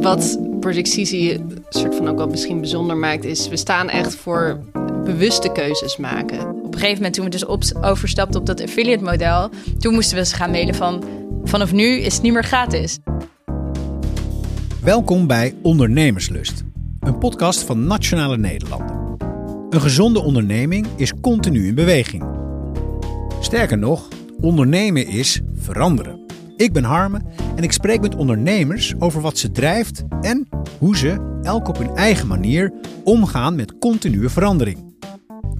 Wat 0.00 0.38
Project 0.60 0.88
Sisi 0.88 1.40
soort 1.68 1.94
van 1.94 2.08
ook 2.08 2.16
wel 2.16 2.26
misschien 2.26 2.60
bijzonder 2.60 2.96
maakt, 2.96 3.24
is 3.24 3.48
we 3.48 3.56
staan 3.56 3.88
echt 3.88 4.14
voor 4.14 4.60
bewuste 5.04 5.52
keuzes 5.52 5.96
maken. 5.96 6.48
Op 6.48 6.74
een 6.74 6.80
gegeven 6.80 6.96
moment 6.96 7.14
toen 7.14 7.24
we 7.24 7.30
dus 7.30 7.44
op, 7.44 7.62
overstapten 7.80 8.40
op 8.40 8.46
dat 8.46 8.62
affiliate 8.62 9.04
model, 9.04 9.50
toen 9.78 9.94
moesten 9.94 10.16
we 10.16 10.24
ze 10.24 10.34
gaan 10.34 10.50
mailen 10.50 10.74
van 10.74 11.04
vanaf 11.44 11.72
nu 11.72 12.00
is 12.00 12.14
het 12.14 12.22
niet 12.22 12.32
meer 12.32 12.44
gratis. 12.44 12.98
Welkom 14.82 15.26
bij 15.26 15.54
Ondernemerslust, 15.62 16.64
een 17.00 17.18
podcast 17.18 17.62
van 17.62 17.86
Nationale 17.86 18.36
Nederlanden. 18.36 19.16
Een 19.70 19.80
gezonde 19.80 20.22
onderneming 20.22 20.86
is 20.96 21.12
continu 21.20 21.66
in 21.66 21.74
beweging. 21.74 22.24
Sterker 23.40 23.78
nog, 23.78 24.08
ondernemen 24.40 25.06
is 25.06 25.40
veranderen. 25.54 26.19
Ik 26.60 26.72
ben 26.72 26.84
Harme 26.84 27.20
en 27.56 27.62
ik 27.62 27.72
spreek 27.72 28.00
met 28.00 28.16
ondernemers 28.16 28.94
over 28.98 29.20
wat 29.20 29.38
ze 29.38 29.50
drijft 29.50 30.04
en 30.20 30.48
hoe 30.78 30.96
ze, 30.96 31.38
elk 31.42 31.68
op 31.68 31.78
hun 31.78 31.96
eigen 31.96 32.26
manier, 32.26 32.72
omgaan 33.04 33.54
met 33.54 33.78
continue 33.78 34.28
verandering. 34.28 34.94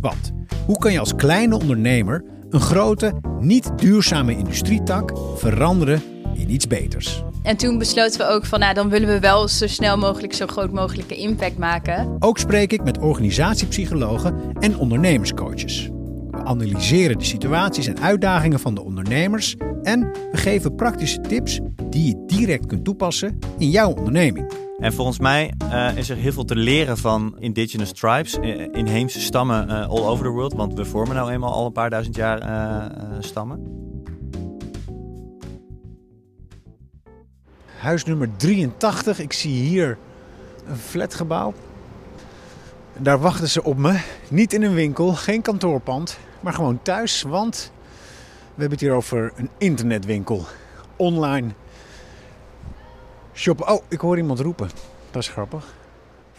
Want 0.00 0.32
hoe 0.66 0.78
kan 0.78 0.92
je 0.92 0.98
als 0.98 1.14
kleine 1.14 1.58
ondernemer 1.58 2.24
een 2.50 2.60
grote, 2.60 3.20
niet 3.38 3.70
duurzame 3.76 4.36
industrietak 4.36 5.12
veranderen 5.36 6.02
in 6.34 6.50
iets 6.50 6.66
beters? 6.66 7.22
En 7.42 7.56
toen 7.56 7.78
besloten 7.78 8.20
we 8.20 8.26
ook 8.26 8.46
van, 8.46 8.60
nou, 8.60 8.74
dan 8.74 8.88
willen 8.88 9.08
we 9.08 9.20
wel 9.20 9.48
zo 9.48 9.66
snel 9.66 9.98
mogelijk 9.98 10.32
zo 10.32 10.46
groot 10.46 10.72
mogelijke 10.72 11.16
impact 11.16 11.58
maken. 11.58 12.16
Ook 12.18 12.38
spreek 12.38 12.72
ik 12.72 12.84
met 12.84 12.98
organisatiepsychologen 12.98 14.34
en 14.58 14.78
ondernemerscoaches. 14.78 15.90
We 16.30 16.44
analyseren 16.44 17.18
de 17.18 17.24
situaties 17.24 17.86
en 17.86 18.00
uitdagingen 18.00 18.60
van 18.60 18.74
de 18.74 18.82
ondernemers 18.82 19.56
en 19.82 20.00
we 20.30 20.36
geven 20.36 20.74
praktische 20.74 21.20
tips 21.20 21.60
die 21.88 22.06
je 22.06 22.24
direct 22.26 22.66
kunt 22.66 22.84
toepassen 22.84 23.38
in 23.58 23.70
jouw 23.70 23.94
onderneming. 23.94 24.52
En 24.78 24.92
volgens 24.92 25.18
mij 25.18 25.54
uh, 25.62 25.96
is 25.96 26.08
er 26.08 26.16
heel 26.16 26.32
veel 26.32 26.44
te 26.44 26.56
leren 26.56 26.98
van 26.98 27.36
indigenous 27.38 27.92
tribes, 27.92 28.38
uh, 28.38 28.66
inheemse 28.72 29.20
stammen 29.20 29.68
uh, 29.68 29.88
all 29.88 30.06
over 30.06 30.24
the 30.24 30.30
world. 30.30 30.52
Want 30.52 30.74
we 30.74 30.84
vormen 30.84 31.16
nou 31.16 31.30
eenmaal 31.30 31.52
al 31.52 31.66
een 31.66 31.72
paar 31.72 31.90
duizend 31.90 32.16
jaar 32.16 32.42
stammen. 33.20 33.80
Huis 37.80 38.04
nummer 38.04 38.28
83. 38.36 39.18
Ik 39.18 39.32
zie 39.32 39.62
hier 39.62 39.98
een 40.66 40.76
flatgebouw. 40.76 41.54
Daar 42.98 43.20
wachten 43.20 43.48
ze 43.48 43.62
op 43.62 43.76
me. 43.76 44.00
Niet 44.28 44.52
in 44.52 44.62
een 44.62 44.74
winkel, 44.74 45.12
geen 45.12 45.42
kantoorpand, 45.42 46.18
maar 46.40 46.52
gewoon 46.52 46.82
thuis. 46.82 47.22
Want 47.22 47.72
we 48.60 48.66
hebben 48.66 48.86
het 48.86 48.88
hier 48.88 48.96
over 48.96 49.32
een 49.36 49.50
internetwinkel. 49.58 50.46
Online 50.96 51.52
shoppen. 53.34 53.68
Oh, 53.68 53.82
ik 53.88 54.00
hoor 54.00 54.16
iemand 54.16 54.40
roepen. 54.40 54.70
Dat 55.10 55.22
is 55.22 55.28
grappig. 55.28 55.74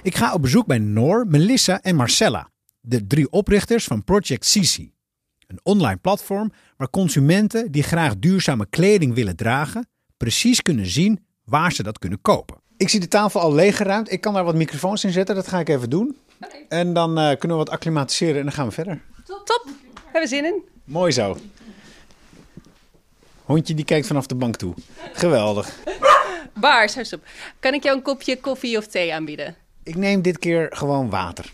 Ik 0.02 0.16
ga 0.16 0.34
op 0.34 0.42
bezoek 0.42 0.66
bij 0.66 0.78
Noor, 0.78 1.26
Melissa 1.28 1.82
en 1.82 1.96
Marcella. 1.96 2.50
De 2.80 3.08
drie 3.08 3.32
oprichters 3.32 3.84
van 3.84 4.04
Project 4.04 4.46
Sisi. 4.46 4.94
Een 5.48 5.60
online 5.64 5.98
platform 5.98 6.52
waar 6.78 6.90
consumenten 6.90 7.72
die 7.72 7.84
graag 7.84 8.18
duurzame 8.18 8.66
kleding 8.70 9.14
willen 9.14 9.36
dragen... 9.36 9.88
precies 10.18 10.62
kunnen 10.62 10.86
zien 10.86 11.26
waar 11.44 11.72
ze 11.72 11.84
dat 11.84 12.00
kunnen 12.00 12.22
kopen. 12.22 12.58
Ik 12.78 12.90
zie 12.90 13.00
de 13.00 13.08
tafel 13.08 13.40
al 13.40 13.54
leeggeruimd. 13.54 14.12
Ik 14.12 14.22
kan 14.22 14.34
daar 14.34 14.44
wat 14.44 14.56
microfoons 14.56 15.04
in 15.04 15.12
zetten. 15.12 15.36
Dat 15.36 15.48
ga 15.48 15.60
ik 15.60 15.70
even 15.70 15.90
doen. 15.90 16.18
En 16.70 16.94
dan 16.94 17.10
uh, 17.10 17.26
kunnen 17.26 17.58
we 17.58 17.64
wat 17.64 17.70
acclimatiseren 17.70 18.38
en 18.38 18.44
dan 18.44 18.54
gaan 18.54 18.68
we 18.68 18.74
verder. 18.74 19.02
Top, 19.26 19.46
top. 19.46 19.66
Hebben 20.04 20.22
we 20.22 20.28
zin 20.28 20.46
in. 20.46 20.64
Mooi 20.86 21.12
zo. 21.12 21.38
Hondje 23.46 23.74
die 23.74 23.86
kijkt 23.86 24.08
vanaf 24.08 24.26
de 24.26 24.36
bank 24.36 24.56
toe. 24.56 24.74
Geweldig. 25.14 25.78
Baars, 26.54 26.96
huis 26.96 27.14
op. 27.14 27.24
Kan 27.60 27.74
ik 27.74 27.84
jou 27.84 27.98
een 27.98 28.04
kopje 28.04 28.40
koffie 28.40 28.78
of 28.78 28.88
thee 28.88 29.14
aanbieden? 29.14 29.56
Ik 29.84 29.96
neem 29.96 30.22
dit 30.22 30.40
keer 30.40 30.68
gewoon 30.70 31.10
water. 31.10 31.52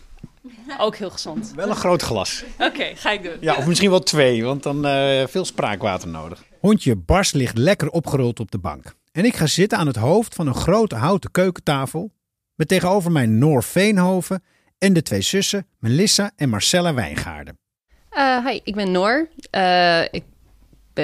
Ook 0.78 0.96
heel 0.96 1.10
gezond. 1.10 1.52
Wel 1.56 1.68
een 1.68 1.76
groot 1.76 2.02
glas. 2.02 2.44
Oké, 2.58 2.84
ga 2.94 3.10
ik 3.10 3.22
doen. 3.22 3.36
Ja, 3.40 3.56
of 3.56 3.66
misschien 3.66 3.90
wel 3.90 4.02
twee, 4.02 4.44
want 4.44 4.62
dan 4.62 4.86
uh, 4.86 5.26
veel 5.26 5.44
spraakwater 5.44 6.08
nodig. 6.08 6.44
Hondje 6.60 6.96
Bars 6.96 7.32
ligt 7.32 7.58
lekker 7.58 7.90
opgerold 7.90 8.40
op 8.40 8.50
de 8.50 8.58
bank. 8.58 8.94
En 9.12 9.24
ik 9.24 9.36
ga 9.36 9.46
zitten 9.46 9.78
aan 9.78 9.86
het 9.86 9.96
hoofd 9.96 10.34
van 10.34 10.46
een 10.46 10.54
grote 10.54 10.94
houten 10.94 11.30
keukentafel. 11.30 12.10
Met 12.54 12.68
tegenover 12.68 13.12
mij 13.12 13.26
Noor 13.26 13.62
Veenhoven 13.62 14.42
en 14.78 14.92
de 14.92 15.02
twee 15.02 15.20
zussen 15.20 15.66
Melissa 15.78 16.30
en 16.36 16.48
Marcella 16.48 16.94
Wijngaarden. 16.94 17.58
Uh, 18.12 18.46
hi, 18.46 18.60
ik 18.64 18.74
ben 18.74 18.90
Noor. 18.90 19.28
Uh, 19.50 20.02
ik 20.02 20.24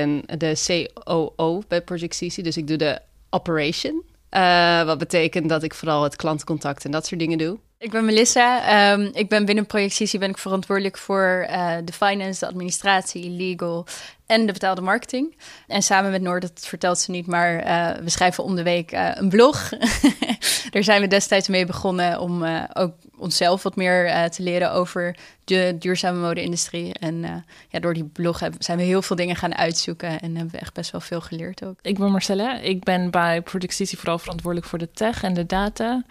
ben 0.00 0.22
de 0.38 0.88
COO 0.96 1.62
bij 1.68 1.82
Project 1.82 2.16
CC, 2.16 2.44
dus 2.44 2.56
ik 2.56 2.66
doe 2.66 2.76
de 2.76 3.00
operation. 3.30 4.02
Uh, 4.30 4.82
wat 4.84 4.98
betekent 4.98 5.48
dat 5.48 5.62
ik 5.62 5.74
vooral 5.74 6.02
het 6.02 6.16
klantencontact 6.16 6.84
en 6.84 6.90
dat 6.90 7.06
soort 7.06 7.20
dingen 7.20 7.38
doe. 7.38 7.58
Ik 7.78 7.90
ben 7.90 8.04
Melissa. 8.04 8.92
Um, 8.92 9.10
ik 9.12 9.28
ben 9.28 9.44
binnen 9.44 9.66
Project 9.66 9.94
CC 9.94 10.18
ben 10.18 10.30
ik 10.30 10.38
verantwoordelijk 10.38 10.98
voor 10.98 11.46
uh, 11.50 11.76
de 11.84 11.92
finance, 11.92 12.40
de 12.40 12.46
administratie, 12.46 13.30
legal 13.30 13.86
en 14.26 14.46
de 14.46 14.52
betaalde 14.52 14.80
marketing. 14.80 15.36
En 15.66 15.82
samen 15.82 16.10
met 16.10 16.22
Noord, 16.22 16.42
dat 16.42 16.66
vertelt 16.66 16.98
ze 16.98 17.10
niet, 17.10 17.26
maar 17.26 17.66
uh, 17.66 18.02
we 18.02 18.10
schrijven 18.10 18.44
om 18.44 18.54
de 18.54 18.62
week 18.62 18.92
een 18.92 19.28
blog. 19.28 19.70
Daar 20.74 20.84
zijn 20.84 21.00
we 21.00 21.06
destijds 21.06 21.48
mee 21.48 21.66
begonnen 21.66 22.20
om 22.20 22.44
ook 22.72 22.92
onszelf 23.16 23.62
wat 23.62 23.76
meer 23.76 24.30
te 24.30 24.42
leren 24.42 24.72
over 24.72 25.16
de 25.44 25.76
duurzame 25.78 26.20
mode-industrie. 26.20 26.94
En 26.94 27.44
ja, 27.68 27.80
door 27.80 27.94
die 27.94 28.04
blog 28.04 28.40
zijn 28.58 28.78
we 28.78 28.84
heel 28.84 29.02
veel 29.02 29.16
dingen 29.16 29.36
gaan 29.36 29.54
uitzoeken 29.54 30.20
en 30.20 30.36
hebben 30.36 30.52
we 30.52 30.58
echt 30.58 30.74
best 30.74 30.90
wel 30.90 31.00
veel 31.00 31.20
geleerd 31.20 31.64
ook. 31.64 31.78
Ik 31.82 31.98
ben 31.98 32.10
Marcella. 32.10 32.58
Ik 32.58 32.84
ben 32.84 33.10
bij 33.10 33.42
Project 33.42 33.76
CC 33.76 33.98
vooral 33.98 34.18
verantwoordelijk 34.18 34.68
voor 34.68 34.78
de 34.78 34.90
tech 34.90 35.22
en 35.22 35.34
de 35.34 35.46
data. 35.46 36.04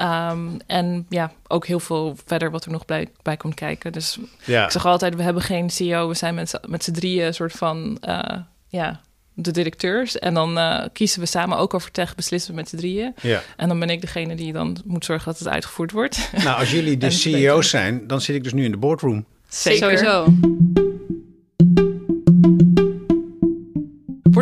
Um, 0.00 0.56
en 0.66 1.06
ja, 1.08 1.32
ook 1.46 1.66
heel 1.66 1.80
veel 1.80 2.16
verder 2.24 2.50
wat 2.50 2.64
er 2.64 2.70
nog 2.70 2.84
bij, 2.84 3.08
bij 3.22 3.36
komt 3.36 3.54
kijken. 3.54 3.92
Dus 3.92 4.18
ja. 4.44 4.64
ik 4.64 4.70
zeg 4.70 4.86
altijd, 4.86 5.14
we 5.14 5.22
hebben 5.22 5.42
geen 5.42 5.70
CEO. 5.70 6.08
We 6.08 6.14
zijn 6.14 6.34
met, 6.34 6.60
met 6.66 6.84
z'n 6.84 6.92
drieën 6.92 7.34
soort 7.34 7.52
van, 7.52 7.98
uh, 8.08 8.22
ja, 8.68 9.00
de 9.38 9.50
directeurs. 9.50 10.18
En 10.18 10.34
dan 10.34 10.58
uh, 10.58 10.84
kiezen 10.92 11.20
we 11.20 11.26
samen 11.26 11.58
ook 11.58 11.74
over 11.74 11.90
tech, 11.90 12.14
beslissen 12.14 12.50
we 12.50 12.56
met 12.56 12.68
z'n 12.68 12.76
drieën. 12.76 13.14
Ja. 13.22 13.42
En 13.56 13.68
dan 13.68 13.78
ben 13.78 13.90
ik 13.90 14.00
degene 14.00 14.34
die 14.34 14.52
dan 14.52 14.76
moet 14.84 15.04
zorgen 15.04 15.26
dat 15.26 15.38
het 15.38 15.48
uitgevoerd 15.48 15.92
wordt. 15.92 16.30
Nou, 16.44 16.58
als 16.58 16.70
jullie 16.70 16.96
de 17.06 17.10
CEO's 17.10 17.70
zijn, 17.70 18.06
dan 18.06 18.20
zit 18.20 18.36
ik 18.36 18.42
dus 18.42 18.52
nu 18.52 18.64
in 18.64 18.70
de 18.70 18.76
boardroom. 18.76 19.24
Zeker. 19.48 19.78
Sowieso. 19.78 20.84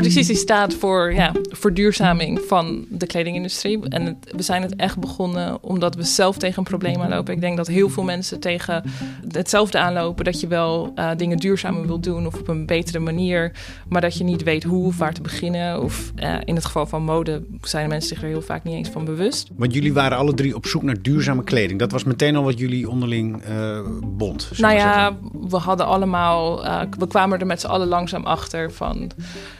Productie 0.08 0.36
staat 0.36 0.74
voor 0.74 1.12
ja, 1.12 1.32
verduurzaming 1.48 2.40
van 2.46 2.86
de 2.88 3.06
kledingindustrie. 3.06 3.88
En 3.88 4.06
het, 4.06 4.16
we 4.36 4.42
zijn 4.42 4.62
het 4.62 4.76
echt 4.76 4.98
begonnen 4.98 5.62
omdat 5.62 5.94
we 5.94 6.02
zelf 6.02 6.38
tegen 6.38 6.58
een 6.58 6.64
probleem 6.64 7.00
aanlopen. 7.00 7.34
Ik 7.34 7.40
denk 7.40 7.56
dat 7.56 7.66
heel 7.66 7.88
veel 7.88 8.02
mensen 8.02 8.40
tegen 8.40 8.84
hetzelfde 9.28 9.78
aanlopen. 9.78 10.24
Dat 10.24 10.40
je 10.40 10.46
wel 10.46 10.92
uh, 10.96 11.10
dingen 11.16 11.36
duurzamer 11.36 11.86
wilt 11.86 12.02
doen 12.02 12.26
of 12.26 12.38
op 12.38 12.48
een 12.48 12.66
betere 12.66 12.98
manier. 12.98 13.52
Maar 13.88 14.00
dat 14.00 14.18
je 14.18 14.24
niet 14.24 14.42
weet 14.42 14.62
hoe 14.62 14.86
of 14.86 14.98
waar 14.98 15.14
te 15.14 15.22
beginnen. 15.22 15.82
Of 15.82 16.12
uh, 16.22 16.36
in 16.44 16.54
het 16.54 16.64
geval 16.64 16.86
van 16.86 17.02
mode 17.02 17.42
zijn 17.60 17.88
mensen 17.88 18.08
zich 18.08 18.22
er 18.22 18.28
heel 18.28 18.42
vaak 18.42 18.64
niet 18.64 18.74
eens 18.74 18.88
van 18.88 19.04
bewust. 19.04 19.50
Want 19.56 19.74
jullie 19.74 19.92
waren 19.92 20.18
alle 20.18 20.34
drie 20.34 20.54
op 20.54 20.66
zoek 20.66 20.82
naar 20.82 21.02
duurzame 21.02 21.44
kleding. 21.44 21.78
Dat 21.78 21.92
was 21.92 22.04
meteen 22.04 22.36
al 22.36 22.44
wat 22.44 22.58
jullie 22.58 22.88
onderling 22.88 23.42
uh, 23.48 23.80
bond. 24.04 24.50
Nou 24.56 24.74
ja, 24.74 25.16
we 25.48 25.56
hadden 25.56 25.86
allemaal. 25.86 26.62
we 26.98 27.06
kwamen 27.06 27.40
er 27.40 27.46
met 27.46 27.60
z'n 27.60 27.66
allen 27.66 27.88
langzaam 27.88 28.24
achter 28.24 28.72
van. 28.72 29.10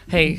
Hey, 0.07 0.34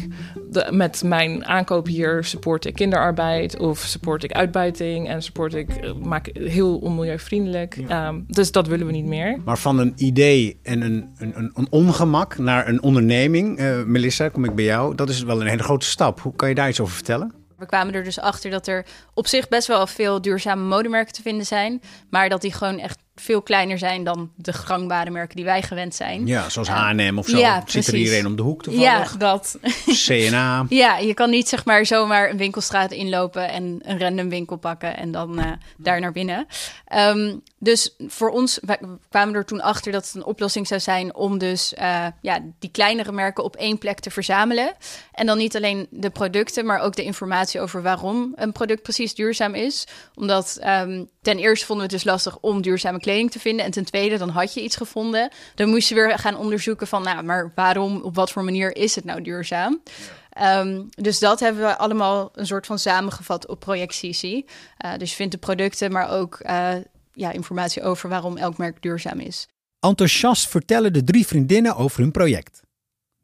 de, 0.50 0.68
met 0.72 1.04
mijn 1.04 1.46
aankoop 1.46 1.88
hier 1.88 2.24
support 2.24 2.66
ik 2.66 2.74
kinderarbeid 2.74 3.60
of 3.60 3.80
support 3.80 4.24
ik 4.24 4.32
uitbuiting 4.32 5.08
en 5.08 5.22
support 5.22 5.54
ik, 5.54 5.84
uh, 5.84 5.94
maak 5.94 6.30
heel 6.34 6.78
onmilieuvriendelijk. 6.78 7.78
Ja. 7.88 8.08
Um, 8.08 8.26
dus 8.28 8.52
dat 8.52 8.68
willen 8.68 8.86
we 8.86 8.92
niet 8.92 9.06
meer. 9.06 9.40
Maar 9.46 9.58
van 9.58 9.80
een 9.80 9.94
idee 9.96 10.60
en 10.64 10.82
een, 10.82 11.10
een, 11.18 11.52
een 11.54 11.68
ongemak 11.70 12.38
naar 12.38 12.68
een 12.68 12.82
onderneming, 12.82 13.60
uh, 13.60 13.84
Melissa, 13.84 14.30
kom 14.30 14.46
ik 14.46 14.56
bij 14.56 14.66
jou, 14.66 14.96
dat 14.96 15.10
is 15.10 15.24
wel 15.24 15.42
een 15.42 15.48
hele 15.48 15.64
grote 15.64 15.86
stap. 15.86 16.20
Hoe 16.20 16.36
kan 16.36 16.50
je 16.50 16.56
daar 16.56 16.70
iets 16.70 16.80
over 16.80 16.96
vertellen? 16.96 17.34
We 17.58 17.66
kwamen 17.66 17.94
er 17.94 18.04
dus 18.04 18.20
achter 18.20 18.52
dat 18.52 18.68
er 18.68 18.86
op 19.14 19.28
zich 19.28 19.48
best 19.48 19.68
wel 19.68 19.88
veel 19.88 20.22
duurzame 20.22 20.64
modemerken 20.64 21.14
te 21.14 21.22
vinden 21.22 21.46
zijn, 21.46 21.82
maar 22.10 22.30
dat 22.30 22.42
die 22.42 22.54
gewoon 22.54 22.80
echt 22.80 23.00
veel 23.16 23.42
kleiner 23.42 23.78
zijn 23.78 24.04
dan 24.04 24.32
de 24.36 24.54
gangbare 24.54 25.10
merken 25.10 25.36
die 25.36 25.46
wij 25.46 25.62
gewend 25.62 25.96
zijn. 25.96 26.28
Ja, 26.28 26.50
zoals 26.50 26.68
H&M 26.68 27.18
of 27.18 27.28
zo. 27.28 27.38
Ja, 27.38 27.64
Zit 27.66 27.88
er 27.88 27.96
iedereen 27.96 28.26
om 28.26 28.36
de 28.36 28.42
hoek 28.42 28.64
toevallig? 28.64 29.12
Ja, 29.12 29.18
dat. 29.18 29.60
CNA. 29.86 30.66
ja, 30.70 30.98
je 30.98 31.14
kan 31.14 31.30
niet 31.30 31.50
zeg 31.50 31.66
maar 31.66 31.86
zomaar 31.86 32.30
een 32.30 32.38
winkelstraat 32.38 32.92
inlopen 32.92 33.50
en 33.50 33.80
een 33.84 34.00
random 34.00 34.30
winkel 34.30 34.58
pakken 34.58 34.98
en 34.98 35.12
dan 35.12 35.40
uh, 35.40 35.52
daar 35.78 36.00
naar 36.00 36.12
binnen. 36.12 36.48
Um, 36.96 37.44
dus 37.60 37.96
voor 38.08 38.30
ons, 38.30 38.60
wij 38.62 38.80
kwamen 39.10 39.36
er 39.36 39.46
toen 39.46 39.62
achter 39.62 39.92
dat 39.92 40.06
het 40.06 40.16
een 40.16 40.26
oplossing 40.26 40.68
zou 40.68 40.80
zijn 40.80 41.16
om 41.16 41.38
dus 41.38 41.74
uh, 41.80 42.08
ja, 42.22 42.40
die 42.60 42.72
kleinere 42.72 43.12
merken 43.12 43.44
op 43.44 43.56
één 43.56 43.78
plek 43.78 44.00
te 44.00 44.12
verzamelen. 44.12 44.74
En 45.12 45.26
dan 45.26 45.38
niet 45.38 45.56
alleen 45.56 45.88
de 45.90 46.10
producten, 46.10 46.66
maar 46.66 46.80
ook 46.80 46.96
de 46.96 47.04
informatie 47.04 47.62
over 47.62 47.82
waarom 47.82 48.34
een 48.36 48.52
product 48.52 48.82
precies 48.82 49.16
duurzaam 49.16 49.54
is. 49.54 49.88
Omdat 50.16 50.60
um, 50.66 51.10
ten 51.22 51.38
eerste 51.38 51.66
vonden 51.66 51.88
we 51.88 51.94
het 51.94 52.04
dus 52.04 52.12
lastig 52.12 52.38
om 52.42 52.62
duurzame 52.62 53.00
kleding 53.06 53.32
te 53.32 53.40
vinden. 53.40 53.66
En 53.66 53.72
ten 53.72 53.86
tweede, 53.86 54.18
dan 54.18 54.30
had 54.30 54.54
je 54.54 54.64
iets 54.64 54.76
gevonden. 54.76 55.32
Dan 55.56 55.70
moest 55.70 55.90
je 55.90 55.96
weer 55.96 56.20
gaan 56.20 56.38
onderzoeken 56.38 56.88
van, 56.88 57.04
nou, 57.04 57.24
maar 57.24 57.52
waarom, 57.56 58.02
op 58.02 58.16
wat 58.16 58.32
voor 58.32 58.44
manier 58.44 58.76
is 58.76 58.96
het 58.96 59.06
nou 59.06 59.22
duurzaam? 59.22 59.82
Ehm, 60.30 60.84
dus 60.90 61.20
dat 61.20 61.40
hebben 61.40 61.62
we 61.62 61.78
allemaal 61.78 62.30
een 62.34 62.46
soort 62.46 62.66
van 62.66 62.80
samengevat 62.80 63.48
op 63.48 63.60
projectcisie. 63.60 64.46
Uh, 64.86 64.98
dus 64.98 65.10
je 65.10 65.16
vindt 65.16 65.32
de 65.32 65.38
producten, 65.38 65.92
maar 65.92 66.10
ook 66.10 66.40
uh, 66.46 66.74
ja, 67.14 67.32
informatie 67.32 67.84
over 67.84 68.10
waarom 68.10 68.38
elk 68.38 68.58
merk 68.58 68.82
duurzaam 68.82 69.20
is. 69.20 69.48
Enthousiast 69.80 70.48
vertellen 70.48 70.94
de 70.94 71.04
drie 71.04 71.28
vriendinnen 71.28 71.76
over 71.76 72.00
hun 72.00 72.12
project. 72.12 72.62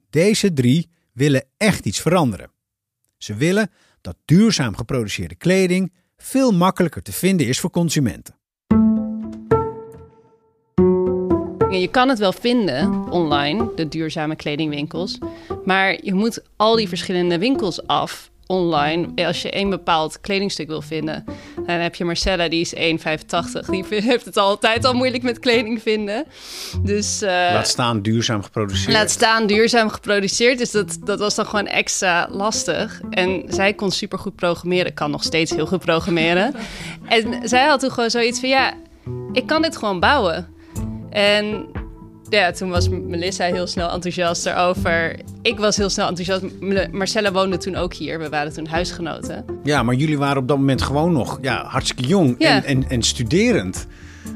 Deze 0.09 0.53
drie 0.53 0.89
willen 1.13 1.45
echt 1.57 1.85
iets 1.85 1.99
veranderen. 1.99 2.51
Ze 3.17 3.35
willen 3.35 3.71
dat 4.01 4.15
duurzaam 4.25 4.75
geproduceerde 4.75 5.35
kleding 5.35 5.93
veel 6.17 6.51
makkelijker 6.51 7.01
te 7.01 7.13
vinden 7.13 7.47
is 7.47 7.59
voor 7.59 7.69
consumenten. 7.69 8.40
Je 11.79 11.87
kan 11.87 12.09
het 12.09 12.19
wel 12.19 12.33
vinden 12.33 13.09
online, 13.09 13.71
de 13.75 13.87
duurzame 13.87 14.35
kledingwinkels. 14.35 15.17
Maar 15.65 15.97
je 16.03 16.13
moet 16.13 16.43
al 16.55 16.75
die 16.75 16.87
verschillende 16.87 17.37
winkels 17.37 17.87
af 17.87 18.29
online. 18.47 19.25
Als 19.25 19.41
je 19.41 19.55
een 19.55 19.69
bepaald 19.69 20.21
kledingstuk 20.21 20.67
wil 20.67 20.81
vinden. 20.81 21.25
Dan 21.55 21.75
heb 21.75 21.95
je 21.95 22.05
Marcella, 22.05 22.49
die 22.49 22.61
is 22.61 22.75
1,85. 22.75 23.69
Die 23.69 23.85
heeft 24.11 24.25
het 24.25 24.37
altijd 24.37 24.85
al 24.85 24.93
moeilijk 24.93 25.23
met 25.23 25.39
kleding 25.39 25.81
vinden. 25.81 26.25
Dus, 26.83 27.21
uh, 27.21 27.29
laat 27.29 27.67
staan 27.67 28.01
duurzaam 28.01 28.43
geproduceerd. 28.43 28.93
Laat 28.93 29.09
staan 29.09 29.47
duurzaam 29.47 29.89
geproduceerd. 29.89 30.57
Dus 30.57 30.71
dat, 30.71 30.97
dat 31.03 31.19
was 31.19 31.35
dan 31.35 31.45
gewoon 31.45 31.67
extra 31.67 32.27
lastig. 32.31 33.01
En 33.09 33.43
zij 33.47 33.73
kon 33.73 33.91
supergoed 33.91 34.35
programmeren. 34.35 34.93
Kan 34.93 35.11
nog 35.11 35.23
steeds 35.23 35.51
heel 35.51 35.67
goed 35.67 35.79
programmeren. 35.79 36.55
en 37.07 37.49
zij 37.49 37.65
had 37.65 37.79
toen 37.79 37.91
gewoon 37.91 38.09
zoiets 38.09 38.39
van... 38.39 38.49
Ja, 38.49 38.73
ik 39.31 39.47
kan 39.47 39.61
dit 39.61 39.77
gewoon 39.77 39.99
bouwen. 39.99 40.59
En 41.11 41.65
ja, 42.29 42.51
toen 42.51 42.69
was 42.69 42.89
Melissa 42.89 43.45
heel 43.45 43.67
snel 43.67 43.91
enthousiast 43.91 44.45
erover. 44.45 45.19
Ik 45.41 45.59
was 45.59 45.77
heel 45.77 45.89
snel 45.89 46.07
enthousiast. 46.07 46.43
Marcella 46.91 47.31
woonde 47.31 47.57
toen 47.57 47.75
ook 47.75 47.93
hier. 47.93 48.19
We 48.19 48.29
waren 48.29 48.53
toen 48.53 48.67
huisgenoten. 48.67 49.45
Ja, 49.63 49.83
maar 49.83 49.95
jullie 49.95 50.17
waren 50.17 50.41
op 50.41 50.47
dat 50.47 50.57
moment 50.57 50.81
gewoon 50.81 51.11
nog 51.11 51.39
ja, 51.41 51.65
hartstikke 51.65 52.03
jong 52.03 52.39
en, 52.39 52.63
en, 52.63 52.89
en 52.89 53.01
studerend. 53.01 53.87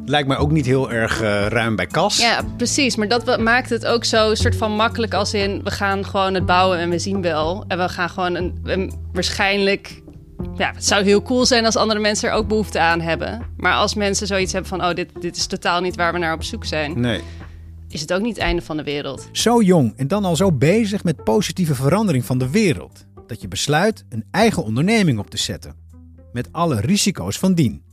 Lijkt 0.06 0.27
mij 0.27 0.38
ook 0.38 0.51
niet 0.51 0.66
heel 0.66 0.92
erg 0.92 1.22
uh, 1.22 1.48
ruim 1.48 1.75
bij 1.75 1.88
kas. 1.88 2.18
Ja, 2.18 2.42
precies. 2.57 2.95
Maar 2.95 3.07
dat 3.07 3.39
maakt 3.39 3.69
het 3.69 3.86
ook 3.86 4.06
zo 4.06 4.36
soort 4.36 4.56
van 4.56 4.72
makkelijk 4.72 5.13
als 5.13 5.33
in... 5.33 5.62
we 5.63 5.72
gaan 5.72 6.06
gewoon 6.06 6.33
het 6.33 6.45
bouwen 6.45 6.77
en 6.77 6.89
we 6.89 7.00
zien 7.00 7.22
wel. 7.22 7.63
En 7.68 7.77
we 7.77 7.89
gaan 7.89 8.10
gewoon 8.10 8.36
een, 8.36 8.60
een 8.63 8.94
waarschijnlijk 9.13 10.01
ja, 10.57 10.71
het 10.74 10.86
zou 10.86 11.03
heel 11.03 11.21
cool 11.21 11.45
zijn 11.45 11.65
als 11.65 11.75
andere 11.75 12.00
mensen 12.00 12.30
er 12.30 12.36
ook 12.36 12.47
behoefte 12.47 12.80
aan 12.80 13.01
hebben. 13.01 13.42
Maar 13.57 13.74
als 13.74 13.94
mensen 13.94 14.27
zoiets 14.27 14.51
hebben 14.51 14.69
van: 14.69 14.83
oh, 14.83 14.94
dit, 14.94 15.21
dit 15.21 15.36
is 15.36 15.45
totaal 15.45 15.81
niet 15.81 15.95
waar 15.95 16.13
we 16.13 16.19
naar 16.19 16.33
op 16.33 16.44
zoek 16.44 16.65
zijn. 16.65 17.00
Nee. 17.00 17.21
Is 17.89 18.01
het 18.01 18.13
ook 18.13 18.21
niet 18.21 18.36
het 18.36 18.44
einde 18.44 18.62
van 18.62 18.77
de 18.77 18.83
wereld? 18.83 19.30
Zo 19.31 19.62
jong 19.62 19.94
en 19.97 20.07
dan 20.07 20.25
al 20.25 20.36
zo 20.36 20.51
bezig 20.51 21.03
met 21.03 21.24
positieve 21.24 21.75
verandering 21.75 22.25
van 22.25 22.38
de 22.38 22.50
wereld. 22.50 23.06
Dat 23.27 23.42
je 23.42 23.47
besluit 23.47 24.06
een 24.09 24.25
eigen 24.31 24.63
onderneming 24.63 25.19
op 25.19 25.30
te 25.30 25.38
zetten. 25.38 25.75
Met 26.33 26.48
alle 26.51 26.81
risico's 26.81 27.39
van 27.39 27.53
dien. 27.53 27.83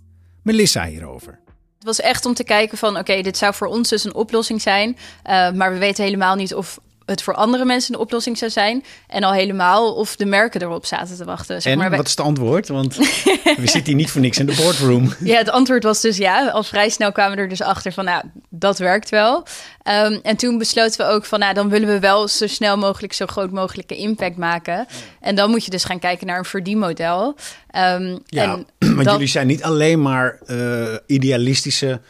Melissa 0.42 0.84
hierover. 0.84 1.40
Het 1.74 1.84
was 1.84 2.00
echt 2.00 2.26
om 2.26 2.34
te 2.34 2.44
kijken 2.44 2.78
van 2.78 2.98
oké, 2.98 3.22
dit 3.22 3.36
zou 3.36 3.54
voor 3.54 3.66
ons 3.66 3.88
dus 3.88 4.04
een 4.04 4.14
oplossing 4.14 4.62
zijn. 4.62 4.88
Uh, 4.88 5.52
maar 5.52 5.72
we 5.72 5.78
weten 5.78 6.04
helemaal 6.04 6.34
niet 6.34 6.54
of 6.54 6.80
het 7.06 7.22
voor 7.22 7.34
andere 7.34 7.64
mensen 7.64 7.94
een 7.94 8.00
oplossing 8.00 8.38
zou 8.38 8.50
zijn. 8.50 8.84
En 9.06 9.22
al 9.22 9.32
helemaal 9.32 9.94
of 9.94 10.16
de 10.16 10.24
merken 10.24 10.62
erop 10.62 10.86
zaten 10.86 11.16
te 11.16 11.24
wachten. 11.24 11.62
Zeg 11.62 11.72
en 11.72 11.78
maar. 11.78 11.90
wat 11.90 12.04
is 12.04 12.10
het 12.10 12.20
antwoord? 12.20 12.68
Want 12.68 12.96
we 13.62 13.62
zitten 13.62 13.84
hier 13.84 13.94
niet 13.94 14.10
voor 14.10 14.20
niks 14.20 14.38
in 14.38 14.46
de 14.46 14.54
boardroom. 14.54 15.14
Ja, 15.20 15.36
het 15.36 15.50
antwoord 15.50 15.82
was 15.82 16.00
dus 16.00 16.16
ja. 16.16 16.48
Al 16.48 16.62
vrij 16.62 16.88
snel 16.88 17.12
kwamen 17.12 17.36
we 17.36 17.42
er 17.42 17.48
dus 17.48 17.62
achter 17.62 17.92
van, 17.92 18.04
nou, 18.04 18.24
dat 18.48 18.78
werkt 18.78 19.08
wel. 19.08 19.46
Um, 19.88 20.20
en 20.22 20.36
toen 20.36 20.58
besloten 20.58 21.06
we 21.06 21.12
ook 21.12 21.24
van, 21.24 21.38
nou, 21.38 21.54
dan 21.54 21.68
willen 21.68 21.88
we 21.88 21.98
wel 21.98 22.28
zo 22.28 22.46
snel 22.46 22.78
mogelijk 22.78 23.12
zo 23.12 23.26
groot 23.26 23.50
mogelijke 23.50 23.96
impact 23.96 24.36
maken. 24.36 24.86
En 25.20 25.34
dan 25.34 25.50
moet 25.50 25.64
je 25.64 25.70
dus 25.70 25.84
gaan 25.84 25.98
kijken 25.98 26.26
naar 26.26 26.38
een 26.38 26.44
verdienmodel. 26.44 27.36
Um, 27.76 28.18
ja, 28.26 28.42
en 28.42 28.66
want 28.96 29.10
jullie 29.10 29.26
zijn 29.26 29.46
niet 29.46 29.62
alleen 29.62 30.02
maar 30.02 30.38
uh, 30.46 30.96
idealistische 31.06 32.00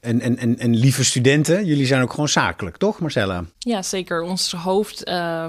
en, 0.00 0.20
en, 0.20 0.38
en, 0.38 0.58
en 0.58 0.76
lieve 0.76 1.04
studenten. 1.04 1.64
Jullie 1.64 1.86
zijn 1.86 2.02
ook 2.02 2.10
gewoon 2.10 2.28
zakelijk, 2.28 2.76
toch 2.76 2.98
Marcella? 2.98 3.44
Ja, 3.58 3.82
zeker. 3.82 4.22
Ons 4.22 4.52
hoofd 4.52 5.08
uh, 5.08 5.44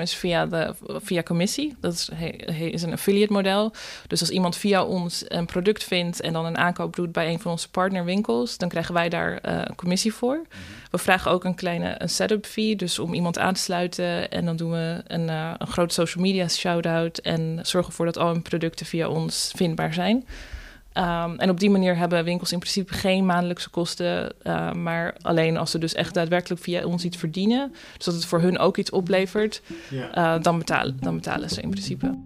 is 0.00 0.14
via, 0.14 0.46
de, 0.46 0.74
via 0.86 1.22
commissie. 1.22 1.76
Dat 1.80 1.92
is, 1.92 2.10
is 2.58 2.82
een 2.82 2.92
affiliate 2.92 3.32
model. 3.32 3.72
Dus 4.06 4.20
als 4.20 4.30
iemand 4.30 4.56
via 4.56 4.84
ons 4.84 5.24
een 5.28 5.46
product 5.46 5.84
vindt 5.84 6.20
en 6.20 6.32
dan 6.32 6.46
een 6.46 6.58
aankoop 6.58 6.96
doet 6.96 7.12
bij 7.12 7.28
een 7.32 7.40
van 7.40 7.50
onze 7.50 7.70
partnerwinkels, 7.70 8.58
dan 8.58 8.68
krijgen 8.68 8.94
wij 8.94 9.08
daar 9.08 9.30
uh, 9.30 9.38
een 9.64 9.74
commissie 9.74 10.14
voor. 10.14 10.34
Mhm. 10.34 10.56
We 10.90 10.98
vragen 10.98 11.30
ook 11.30 11.44
een 11.44 11.54
kleine 11.54 11.94
een 11.98 12.08
setup 12.08 12.46
fee, 12.46 12.76
dus 12.76 12.98
om 12.98 13.14
iemand 13.14 13.38
aan 13.38 13.54
te 13.54 13.60
sluiten. 13.60 14.30
En 14.30 14.44
dan 14.44 14.56
doen 14.56 14.70
we 14.70 15.02
een, 15.06 15.28
uh, 15.28 15.52
een 15.58 15.66
grote 15.66 15.94
social 15.94 16.24
media 16.24 16.48
shout-out 16.48 17.18
en 17.18 17.58
zorgen 17.62 17.90
ervoor 17.90 18.06
dat 18.06 18.18
al 18.18 18.32
hun 18.32 18.42
producten 18.42 18.86
via 18.86 19.08
ons 19.08 19.52
vindbaar 19.56 19.94
zijn. 19.94 20.24
Um, 20.98 21.38
en 21.38 21.50
op 21.50 21.60
die 21.60 21.70
manier 21.70 21.96
hebben 21.96 22.24
winkels 22.24 22.52
in 22.52 22.58
principe 22.58 22.94
geen 22.94 23.26
maandelijkse 23.26 23.70
kosten, 23.70 24.34
uh, 24.42 24.72
maar 24.72 25.14
alleen 25.20 25.56
als 25.56 25.70
ze 25.70 25.78
dus 25.78 25.94
echt 25.94 26.14
daadwerkelijk 26.14 26.62
via 26.62 26.84
ons 26.84 27.04
iets 27.04 27.16
verdienen, 27.16 27.72
dus 27.96 28.04
dat 28.04 28.14
het 28.14 28.24
voor 28.24 28.40
hun 28.40 28.58
ook 28.58 28.76
iets 28.76 28.90
oplevert, 28.90 29.62
ja. 29.90 30.36
uh, 30.36 30.42
dan, 30.42 30.58
betalen, 30.58 30.96
dan 31.00 31.14
betalen 31.14 31.50
ze 31.50 31.60
in 31.60 31.70
principe. 31.70 32.18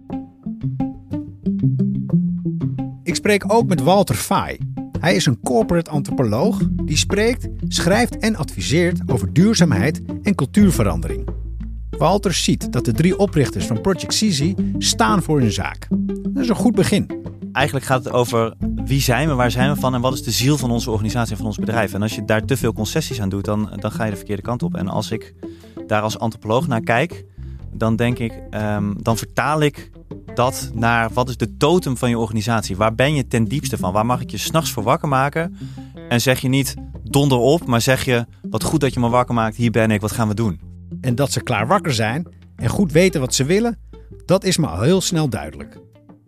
Ik 3.03 3.15
spreek 3.15 3.53
ook 3.53 3.67
met 3.67 3.81
Walter 3.81 4.15
Fay. 4.15 4.59
Hij 4.99 5.15
is 5.15 5.25
een 5.25 5.39
corporate 5.39 5.89
antropoloog 5.89 6.61
die 6.83 6.97
spreekt, 6.97 7.47
schrijft 7.67 8.17
en 8.17 8.35
adviseert 8.35 8.99
over 9.11 9.33
duurzaamheid 9.33 10.01
en 10.23 10.35
cultuurverandering. 10.35 11.27
Walter 11.89 12.33
ziet 12.33 12.71
dat 12.71 12.85
de 12.85 12.91
drie 12.91 13.17
oprichters 13.17 13.65
van 13.65 13.81
Project 13.81 14.13
Sisi 14.13 14.55
staan 14.77 15.23
voor 15.23 15.39
hun 15.39 15.51
zaak. 15.51 15.87
Dat 16.29 16.43
is 16.43 16.49
een 16.49 16.55
goed 16.55 16.75
begin 16.75 17.21
eigenlijk 17.53 17.85
gaat 17.85 18.03
het 18.03 18.13
over 18.13 18.53
wie 18.85 19.01
zijn 19.01 19.27
we, 19.27 19.33
waar 19.33 19.51
zijn 19.51 19.73
we 19.73 19.79
van 19.79 19.93
en 19.93 20.01
wat 20.01 20.13
is 20.13 20.23
de 20.23 20.31
ziel 20.31 20.57
van 20.57 20.71
onze 20.71 20.91
organisatie 20.91 21.31
en 21.31 21.37
van 21.37 21.45
ons 21.45 21.57
bedrijf. 21.57 21.93
En 21.93 22.01
als 22.01 22.15
je 22.15 22.25
daar 22.25 22.45
te 22.45 22.57
veel 22.57 22.73
concessies 22.73 23.21
aan 23.21 23.29
doet, 23.29 23.45
dan, 23.45 23.69
dan 23.75 23.91
ga 23.91 24.03
je 24.03 24.11
de 24.11 24.17
verkeerde 24.17 24.41
kant 24.41 24.63
op. 24.63 24.75
En 24.75 24.87
als 24.87 25.11
ik 25.11 25.33
daar 25.87 26.01
als 26.01 26.19
antropoloog 26.19 26.67
naar 26.67 26.81
kijk, 26.81 27.25
dan 27.73 27.95
denk 27.95 28.19
ik, 28.19 28.41
um, 28.51 29.03
dan 29.03 29.17
vertaal 29.17 29.61
ik 29.61 29.91
dat 30.33 30.71
naar 30.73 31.09
wat 31.13 31.29
is 31.29 31.37
de 31.37 31.57
totem 31.57 31.97
van 31.97 32.09
je 32.09 32.17
organisatie? 32.17 32.77
Waar 32.77 32.95
ben 32.95 33.13
je 33.13 33.27
ten 33.27 33.43
diepste 33.43 33.77
van? 33.77 33.93
Waar 33.93 34.05
mag 34.05 34.21
ik 34.21 34.31
je 34.31 34.37
s'nachts 34.37 34.71
voor 34.71 34.83
wakker 34.83 35.07
maken? 35.07 35.57
En 36.09 36.21
zeg 36.21 36.39
je 36.39 36.47
niet 36.47 36.75
donder 37.03 37.37
op, 37.37 37.65
maar 37.65 37.81
zeg 37.81 38.05
je 38.05 38.25
wat 38.49 38.63
goed 38.63 38.79
dat 38.79 38.93
je 38.93 38.99
me 38.99 39.09
wakker 39.09 39.35
maakt, 39.35 39.55
hier 39.55 39.71
ben 39.71 39.91
ik, 39.91 40.01
wat 40.01 40.11
gaan 40.11 40.27
we 40.27 40.33
doen? 40.33 40.59
En 41.01 41.15
dat 41.15 41.31
ze 41.31 41.43
klaar 41.43 41.67
wakker 41.67 41.93
zijn 41.93 42.27
en 42.55 42.69
goed 42.69 42.91
weten 42.91 43.21
wat 43.21 43.33
ze 43.33 43.43
willen, 43.43 43.79
dat 44.25 44.43
is 44.43 44.57
me 44.57 44.67
al 44.67 44.81
heel 44.81 45.01
snel 45.01 45.29
duidelijk 45.29 45.81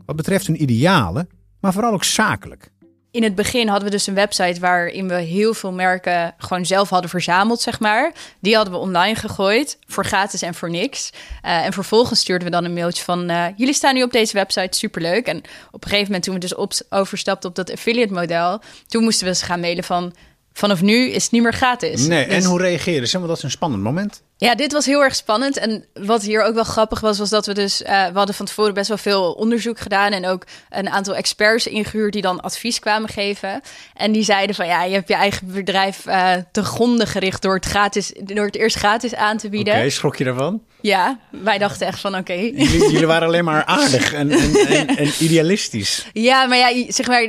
wat 0.06 0.16
betreft 0.16 0.48
hun 0.48 0.62
idealen, 0.62 1.30
maar 1.60 1.74
vooral 1.74 1.94
ook 1.94 2.04
zakelijk. 2.04 2.72
In 3.16 3.24
het 3.24 3.36
begin 3.36 3.68
hadden 3.68 3.86
we 3.86 3.96
dus 3.96 4.08
een 4.08 4.14
website 4.14 4.60
waarin 4.60 5.08
we 5.08 5.16
heel 5.16 5.54
veel 5.54 5.72
merken 5.72 6.34
gewoon 6.38 6.66
zelf 6.66 6.90
hadden 6.90 7.10
verzameld, 7.10 7.62
zeg 7.62 7.80
maar. 7.80 8.14
Die 8.40 8.56
hadden 8.56 8.74
we 8.74 8.80
online 8.80 9.16
gegooid, 9.16 9.80
voor 9.88 10.06
gratis 10.06 10.42
en 10.42 10.54
voor 10.54 10.70
niks. 10.70 11.10
Uh, 11.46 11.66
en 11.66 11.74
vervolgens 11.74 12.20
stuurden 12.20 12.48
we 12.48 12.54
dan 12.54 12.66
een 12.66 12.74
mailtje 12.74 13.04
van... 13.04 13.32
Uh, 13.32 13.46
jullie 13.56 13.74
staan 13.74 13.94
nu 13.94 14.04
op 14.04 14.12
deze 14.12 14.34
website, 14.34 14.78
superleuk. 14.78 15.28
En 15.28 15.38
op 15.72 15.84
een 15.84 15.90
gegeven 15.90 16.06
moment 16.06 16.24
toen 16.24 16.34
we 16.34 16.40
dus 16.40 16.92
overstapten 16.92 17.50
op 17.50 17.56
dat 17.56 17.72
affiliate 17.72 18.14
model... 18.14 18.62
toen 18.88 19.04
moesten 19.04 19.28
we 19.28 19.36
ze 19.36 19.46
gaan 19.46 19.60
mailen 19.60 19.84
van 19.84 20.14
vanaf 20.58 20.82
nu 20.82 21.10
is 21.10 21.24
het 21.24 21.32
niet 21.32 21.42
meer 21.42 21.54
gratis. 21.54 22.08
Nee, 22.08 22.24
en 22.24 22.36
dus- 22.36 22.46
hoe 22.46 22.62
reageren 22.62 23.08
ze? 23.08 23.18
Want 23.18 23.28
dat 23.28 23.38
is 23.38 23.44
een 23.44 23.52
spannend 23.52 23.84
moment. 23.84 24.24
Ja, 24.38 24.56
dit 24.56 24.72
was 24.72 24.86
heel 24.86 25.04
erg 25.04 25.16
spannend. 25.16 25.58
En 25.58 25.86
wat 25.94 26.24
hier 26.24 26.44
ook 26.44 26.54
wel 26.54 26.64
grappig 26.64 27.00
was, 27.00 27.18
was 27.18 27.30
dat 27.30 27.46
we 27.46 27.54
dus... 27.54 27.82
Uh, 27.82 27.88
we 27.88 28.18
hadden 28.18 28.36
van 28.36 28.46
tevoren 28.46 28.74
best 28.74 28.88
wel 28.88 28.98
veel 28.98 29.32
onderzoek 29.32 29.80
gedaan... 29.80 30.12
en 30.12 30.28
ook 30.28 30.46
een 30.70 30.90
aantal 30.90 31.16
experts 31.16 31.68
ingehuurd 31.68 32.14
die 32.14 32.22
dan 32.22 32.42
advies 32.42 32.80
kwamen 32.80 33.10
geven. 33.10 33.62
En 33.94 34.12
die 34.12 34.24
zeiden 34.24 34.56
van, 34.56 34.68
ja, 34.68 34.84
je 34.84 34.94
hebt 34.94 35.08
je 35.08 35.14
eigen 35.14 35.52
bedrijf 35.52 36.06
uh, 36.06 36.34
te 36.52 36.64
gronden 36.64 37.08
gericht... 37.08 37.42
door 37.42 37.56
het, 37.56 37.66
gratis, 37.66 38.14
door 38.24 38.46
het 38.46 38.56
eerst 38.56 38.76
gratis 38.76 39.16
aan 39.16 39.38
te 39.38 39.50
bieden. 39.50 39.76
Oké, 39.76 39.90
schrok 39.90 40.16
je 40.16 40.24
daarvan? 40.24 40.62
Ja, 40.82 41.20
wij 41.30 41.58
dachten 41.58 41.88
echt 41.88 42.00
van, 42.00 42.16
oké. 42.16 42.34
Jullie, 42.34 42.92
jullie, 42.92 43.08
waren 43.08 43.28
alleen 43.28 43.46
maar 43.46 43.66
aardig 43.66 44.14
en, 44.14 44.32
en, 44.32 44.56
en, 44.56 44.88
en, 44.88 45.12
idealistisch. 45.26 46.08
Ja, 46.14 46.46
maar 46.46 46.58
ja, 46.58 46.92
zeg 46.92 47.08
maar... 47.08 47.22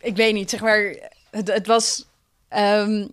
Ik 0.00 0.16
weet 0.16 0.34
niet, 0.34 0.50
zeg 0.50 0.60
maar... 0.60 0.94
Het, 1.30 1.52
het 1.52 1.66
was 1.66 2.04
Um, 2.58 3.10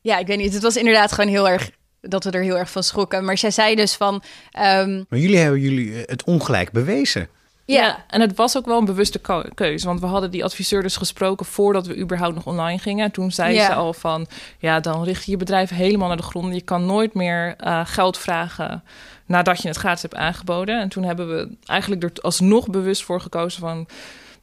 ja, 0.00 0.18
ik 0.18 0.26
weet 0.26 0.38
niet. 0.38 0.52
Het 0.52 0.62
was 0.62 0.76
inderdaad 0.76 1.12
gewoon 1.12 1.30
heel 1.30 1.48
erg 1.48 1.70
dat 2.00 2.24
we 2.24 2.30
er 2.30 2.42
heel 2.42 2.58
erg 2.58 2.70
van 2.70 2.82
schrokken. 2.82 3.24
Maar 3.24 3.38
zij 3.38 3.50
zei 3.50 3.74
dus 3.74 3.94
van. 3.94 4.14
Um... 4.14 5.06
Maar 5.08 5.18
jullie 5.18 5.38
hebben 5.38 5.60
jullie 5.60 5.94
eh, 5.94 6.02
het 6.06 6.24
ongelijk 6.24 6.70
bewezen. 6.70 7.28
Ja. 7.64 8.04
en 8.08 8.20
het 8.20 8.36
was 8.36 8.56
ook 8.56 8.66
wel 8.66 8.78
een 8.78 8.84
bewuste 8.84 9.20
keuze. 9.54 9.86
Want 9.86 10.00
we 10.00 10.06
hadden 10.06 10.30
die 10.30 10.44
adviseur 10.44 10.82
dus 10.82 10.96
gesproken 10.96 11.46
voordat 11.46 11.86
we 11.86 11.98
überhaupt 11.98 12.34
nog 12.34 12.46
online 12.46 12.78
gingen. 12.78 13.10
Toen 13.10 13.30
zei 13.30 13.60
ze 13.60 13.74
al 13.74 13.92
van, 13.92 14.26
ja, 14.58 14.80
dan 14.80 15.04
richt 15.04 15.24
je 15.24 15.30
je 15.30 15.36
bedrijf 15.36 15.70
helemaal 15.70 16.08
naar 16.08 16.16
de 16.16 16.22
grond. 16.22 16.54
Je 16.54 16.60
kan 16.60 16.86
nooit 16.86 17.14
meer 17.14 17.54
uh, 17.64 17.80
geld 17.84 18.18
vragen 18.18 18.82
nadat 19.26 19.62
je 19.62 19.68
het 19.68 19.76
gratis 19.76 20.02
hebt 20.02 20.14
aangeboden. 20.14 20.80
En 20.80 20.88
toen 20.88 21.02
hebben 21.02 21.28
we 21.28 21.48
eigenlijk 21.64 22.02
er 22.02 22.12
alsnog 22.22 22.68
bewust 22.68 23.02
voor 23.02 23.20
gekozen 23.20 23.60
van 23.60 23.86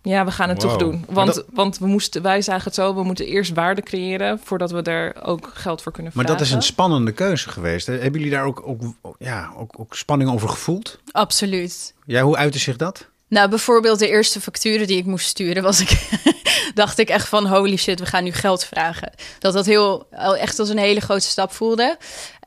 Ja, 0.07 0.25
we 0.25 0.31
gaan 0.31 0.49
het 0.49 0.59
toch 0.59 0.77
doen. 0.77 1.05
Want, 1.09 1.43
want 1.53 1.77
we 1.77 1.87
moesten, 1.87 2.21
wij 2.21 2.41
zagen 2.41 2.63
het 2.63 2.73
zo, 2.73 2.95
we 2.95 3.03
moeten 3.03 3.25
eerst 3.25 3.53
waarde 3.53 3.81
creëren 3.81 4.39
voordat 4.43 4.71
we 4.71 4.81
er 4.81 5.23
ook 5.23 5.51
geld 5.53 5.81
voor 5.81 5.91
kunnen 5.91 6.11
vragen. 6.11 6.29
Maar 6.29 6.39
dat 6.39 6.47
is 6.47 6.53
een 6.53 6.61
spannende 6.61 7.11
keuze 7.11 7.49
geweest. 7.49 7.87
Hebben 7.87 8.11
jullie 8.11 8.29
daar 8.29 8.45
ook, 8.45 8.61
ook, 8.65 8.81
ja, 9.19 9.53
ook, 9.57 9.79
ook 9.79 9.95
spanning 9.95 10.31
over 10.31 10.49
gevoeld? 10.49 10.99
Absoluut. 11.11 11.93
Ja, 12.05 12.21
hoe 12.21 12.37
uitte 12.37 12.59
zich 12.59 12.75
dat? 12.75 13.07
Nou, 13.27 13.49
bijvoorbeeld 13.49 13.99
de 13.99 14.07
eerste 14.07 14.41
facturen 14.41 14.87
die 14.87 14.97
ik 14.97 15.05
moest 15.05 15.27
sturen, 15.27 15.63
was 15.63 15.79
ik, 15.79 16.19
dacht 16.73 16.97
ik 16.97 17.09
echt 17.09 17.27
van 17.27 17.47
holy 17.47 17.77
shit, 17.77 17.99
we 17.99 18.05
gaan 18.05 18.23
nu 18.23 18.31
geld 18.31 18.65
vragen. 18.65 19.13
Dat 19.39 19.53
dat 19.53 19.65
heel, 19.65 20.07
echt 20.39 20.59
als 20.59 20.69
een 20.69 20.77
hele 20.77 20.99
grote 20.99 21.27
stap 21.27 21.51
voelde. 21.51 21.97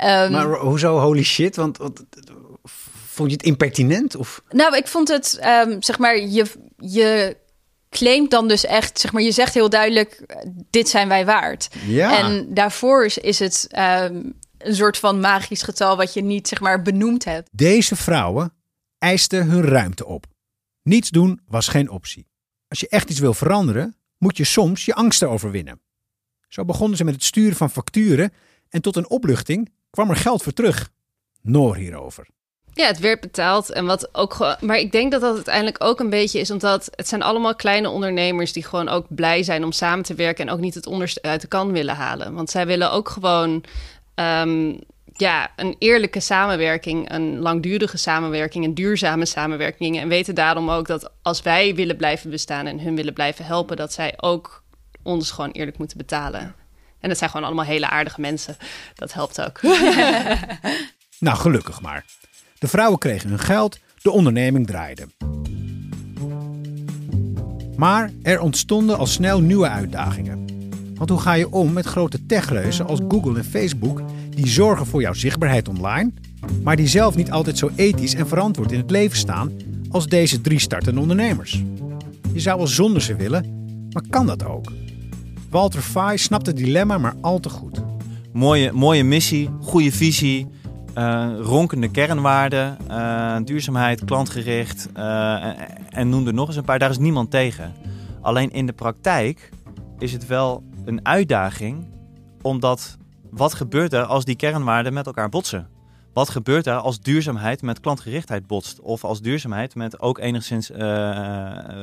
Um, 0.04 0.30
maar 0.30 0.58
hoezo 0.58 0.98
holy 0.98 1.22
shit? 1.22 1.56
Want, 1.56 1.76
want 1.76 2.02
vond 3.20 3.30
je 3.30 3.36
het 3.36 3.46
impertinent? 3.46 4.16
Of? 4.16 4.42
Nou, 4.50 4.76
ik 4.76 4.86
vond 4.86 5.08
het, 5.08 5.40
um, 5.66 5.82
zeg 5.82 5.98
maar, 5.98 6.18
je, 6.18 6.46
je 6.76 7.36
claimt 7.90 8.30
dan 8.30 8.48
dus 8.48 8.64
echt, 8.64 9.00
zeg 9.00 9.12
maar, 9.12 9.22
je 9.22 9.32
zegt 9.32 9.54
heel 9.54 9.70
duidelijk, 9.70 10.36
dit 10.70 10.88
zijn 10.88 11.08
wij 11.08 11.24
waard. 11.24 11.68
Ja. 11.86 12.18
En 12.18 12.54
daarvoor 12.54 13.04
is, 13.04 13.18
is 13.18 13.38
het 13.38 13.68
um, 13.70 14.38
een 14.58 14.74
soort 14.74 14.98
van 14.98 15.20
magisch 15.20 15.62
getal 15.62 15.96
wat 15.96 16.14
je 16.14 16.22
niet, 16.22 16.48
zeg 16.48 16.60
maar, 16.60 16.82
benoemd 16.82 17.24
hebt. 17.24 17.48
Deze 17.52 17.96
vrouwen 17.96 18.52
eisten 18.98 19.46
hun 19.46 19.62
ruimte 19.62 20.06
op. 20.06 20.26
Niets 20.82 21.10
doen 21.10 21.40
was 21.46 21.68
geen 21.68 21.90
optie. 21.90 22.26
Als 22.68 22.80
je 22.80 22.88
echt 22.88 23.10
iets 23.10 23.20
wil 23.20 23.34
veranderen, 23.34 23.96
moet 24.18 24.36
je 24.36 24.44
soms 24.44 24.84
je 24.84 24.94
angsten 24.94 25.30
overwinnen. 25.30 25.80
Zo 26.48 26.64
begonnen 26.64 26.96
ze 26.96 27.04
met 27.04 27.14
het 27.14 27.24
sturen 27.24 27.56
van 27.56 27.70
facturen 27.70 28.32
en 28.68 28.82
tot 28.82 28.96
een 28.96 29.08
opluchting 29.08 29.72
kwam 29.90 30.10
er 30.10 30.16
geld 30.16 30.42
voor 30.42 30.52
terug. 30.52 30.90
Noor 31.42 31.76
hierover. 31.76 32.28
Ja, 32.74 32.86
het 32.86 32.98
werd 32.98 33.20
betaald. 33.20 33.70
En 33.70 33.86
wat 33.86 34.14
ook 34.14 34.56
maar 34.60 34.78
ik 34.78 34.92
denk 34.92 35.12
dat 35.12 35.20
dat 35.20 35.34
uiteindelijk 35.34 35.84
ook 35.84 36.00
een 36.00 36.10
beetje 36.10 36.40
is, 36.40 36.50
omdat 36.50 36.90
het 36.94 37.08
zijn 37.08 37.22
allemaal 37.22 37.54
kleine 37.54 37.90
ondernemers 37.90 38.52
die 38.52 38.64
gewoon 38.64 38.88
ook 38.88 39.06
blij 39.08 39.42
zijn 39.42 39.64
om 39.64 39.72
samen 39.72 40.04
te 40.04 40.14
werken 40.14 40.46
en 40.46 40.52
ook 40.52 40.60
niet 40.60 40.74
het 40.74 40.86
onderste 40.86 41.22
uit 41.22 41.40
de 41.40 41.46
kan 41.46 41.72
willen 41.72 41.94
halen. 41.94 42.34
Want 42.34 42.50
zij 42.50 42.66
willen 42.66 42.92
ook 42.92 43.08
gewoon 43.08 43.64
um, 44.14 44.78
ja, 45.20 45.50
een 45.56 45.76
eerlijke 45.78 46.20
samenwerking, 46.20 47.12
een 47.12 47.38
langdurige 47.38 47.96
samenwerking, 47.96 48.64
een 48.64 48.74
duurzame 48.74 49.26
samenwerking. 49.26 49.98
En 49.98 50.08
weten 50.08 50.34
daarom 50.34 50.70
ook 50.70 50.86
dat 50.86 51.10
als 51.22 51.42
wij 51.42 51.74
willen 51.74 51.96
blijven 51.96 52.30
bestaan 52.30 52.66
en 52.66 52.80
hun 52.80 52.96
willen 52.96 53.14
blijven 53.14 53.44
helpen, 53.44 53.76
dat 53.76 53.92
zij 53.92 54.14
ook 54.16 54.62
ons 55.02 55.30
gewoon 55.30 55.50
eerlijk 55.50 55.78
moeten 55.78 55.98
betalen. 55.98 56.54
En 57.00 57.08
dat 57.08 57.18
zijn 57.18 57.30
gewoon 57.30 57.46
allemaal 57.46 57.64
hele 57.64 57.88
aardige 57.88 58.20
mensen. 58.20 58.56
Dat 58.94 59.12
helpt 59.12 59.40
ook. 59.40 59.60
nou, 61.18 61.36
gelukkig 61.36 61.80
maar. 61.80 62.04
De 62.60 62.68
vrouwen 62.68 62.98
kregen 62.98 63.28
hun 63.28 63.38
geld, 63.38 63.78
de 64.02 64.10
onderneming 64.10 64.66
draaide. 64.66 65.06
Maar 67.76 68.10
er 68.22 68.40
ontstonden 68.40 68.98
al 68.98 69.06
snel 69.06 69.40
nieuwe 69.40 69.68
uitdagingen. 69.68 70.44
Want 70.94 71.10
hoe 71.10 71.20
ga 71.20 71.32
je 71.32 71.50
om 71.50 71.72
met 71.72 71.86
grote 71.86 72.26
techreuzen 72.26 72.86
als 72.86 73.00
Google 73.08 73.38
en 73.38 73.44
Facebook 73.44 74.02
die 74.30 74.46
zorgen 74.46 74.86
voor 74.86 75.00
jouw 75.00 75.12
zichtbaarheid 75.12 75.68
online, 75.68 76.12
maar 76.62 76.76
die 76.76 76.86
zelf 76.86 77.16
niet 77.16 77.30
altijd 77.30 77.58
zo 77.58 77.70
ethisch 77.76 78.14
en 78.14 78.28
verantwoord 78.28 78.72
in 78.72 78.78
het 78.78 78.90
leven 78.90 79.16
staan 79.16 79.52
als 79.90 80.06
deze 80.06 80.40
drie 80.40 80.58
startende 80.58 81.00
ondernemers? 81.00 81.62
Je 82.32 82.40
zou 82.40 82.58
wel 82.58 82.66
zonder 82.66 83.02
ze 83.02 83.16
willen, 83.16 83.44
maar 83.90 84.04
kan 84.10 84.26
dat 84.26 84.44
ook? 84.44 84.72
Walter 85.50 85.82
Fay 85.82 86.16
snapt 86.16 86.46
het 86.46 86.56
dilemma 86.56 86.98
maar 86.98 87.14
al 87.20 87.40
te 87.40 87.48
goed. 87.48 87.80
Mooie, 88.32 88.72
mooie 88.72 89.04
missie, 89.04 89.50
goede 89.60 89.92
visie, 89.92 90.46
uh, 90.98 91.38
ronkende 91.40 91.90
kernwaarden, 91.90 92.76
uh, 92.90 93.36
duurzaamheid, 93.44 94.04
klantgericht 94.04 94.88
uh, 94.96 95.44
en, 95.88 96.08
noem 96.08 96.26
er 96.26 96.34
nog 96.34 96.46
eens 96.46 96.56
een 96.56 96.64
paar. 96.64 96.78
Daar 96.78 96.90
is 96.90 96.98
niemand 96.98 97.30
tegen. 97.30 97.72
Alleen 98.20 98.50
in 98.50 98.66
de 98.66 98.72
praktijk 98.72 99.50
is 99.98 100.12
het 100.12 100.26
wel 100.26 100.62
een 100.84 101.06
uitdaging, 101.06 101.88
omdat 102.42 102.96
wat 103.30 103.54
gebeurt 103.54 103.92
er 103.92 104.04
als 104.04 104.24
die 104.24 104.36
kernwaarden 104.36 104.92
met 104.92 105.06
elkaar 105.06 105.28
botsen? 105.28 105.68
Wat 106.12 106.28
gebeurt 106.28 106.66
er 106.66 106.76
als 106.76 107.00
duurzaamheid 107.00 107.62
met 107.62 107.80
klantgerichtheid 107.80 108.46
botst? 108.46 108.80
Of 108.80 109.04
als 109.04 109.20
duurzaamheid 109.20 109.74
met 109.74 110.00
ook 110.00 110.18
enigszins 110.18 110.70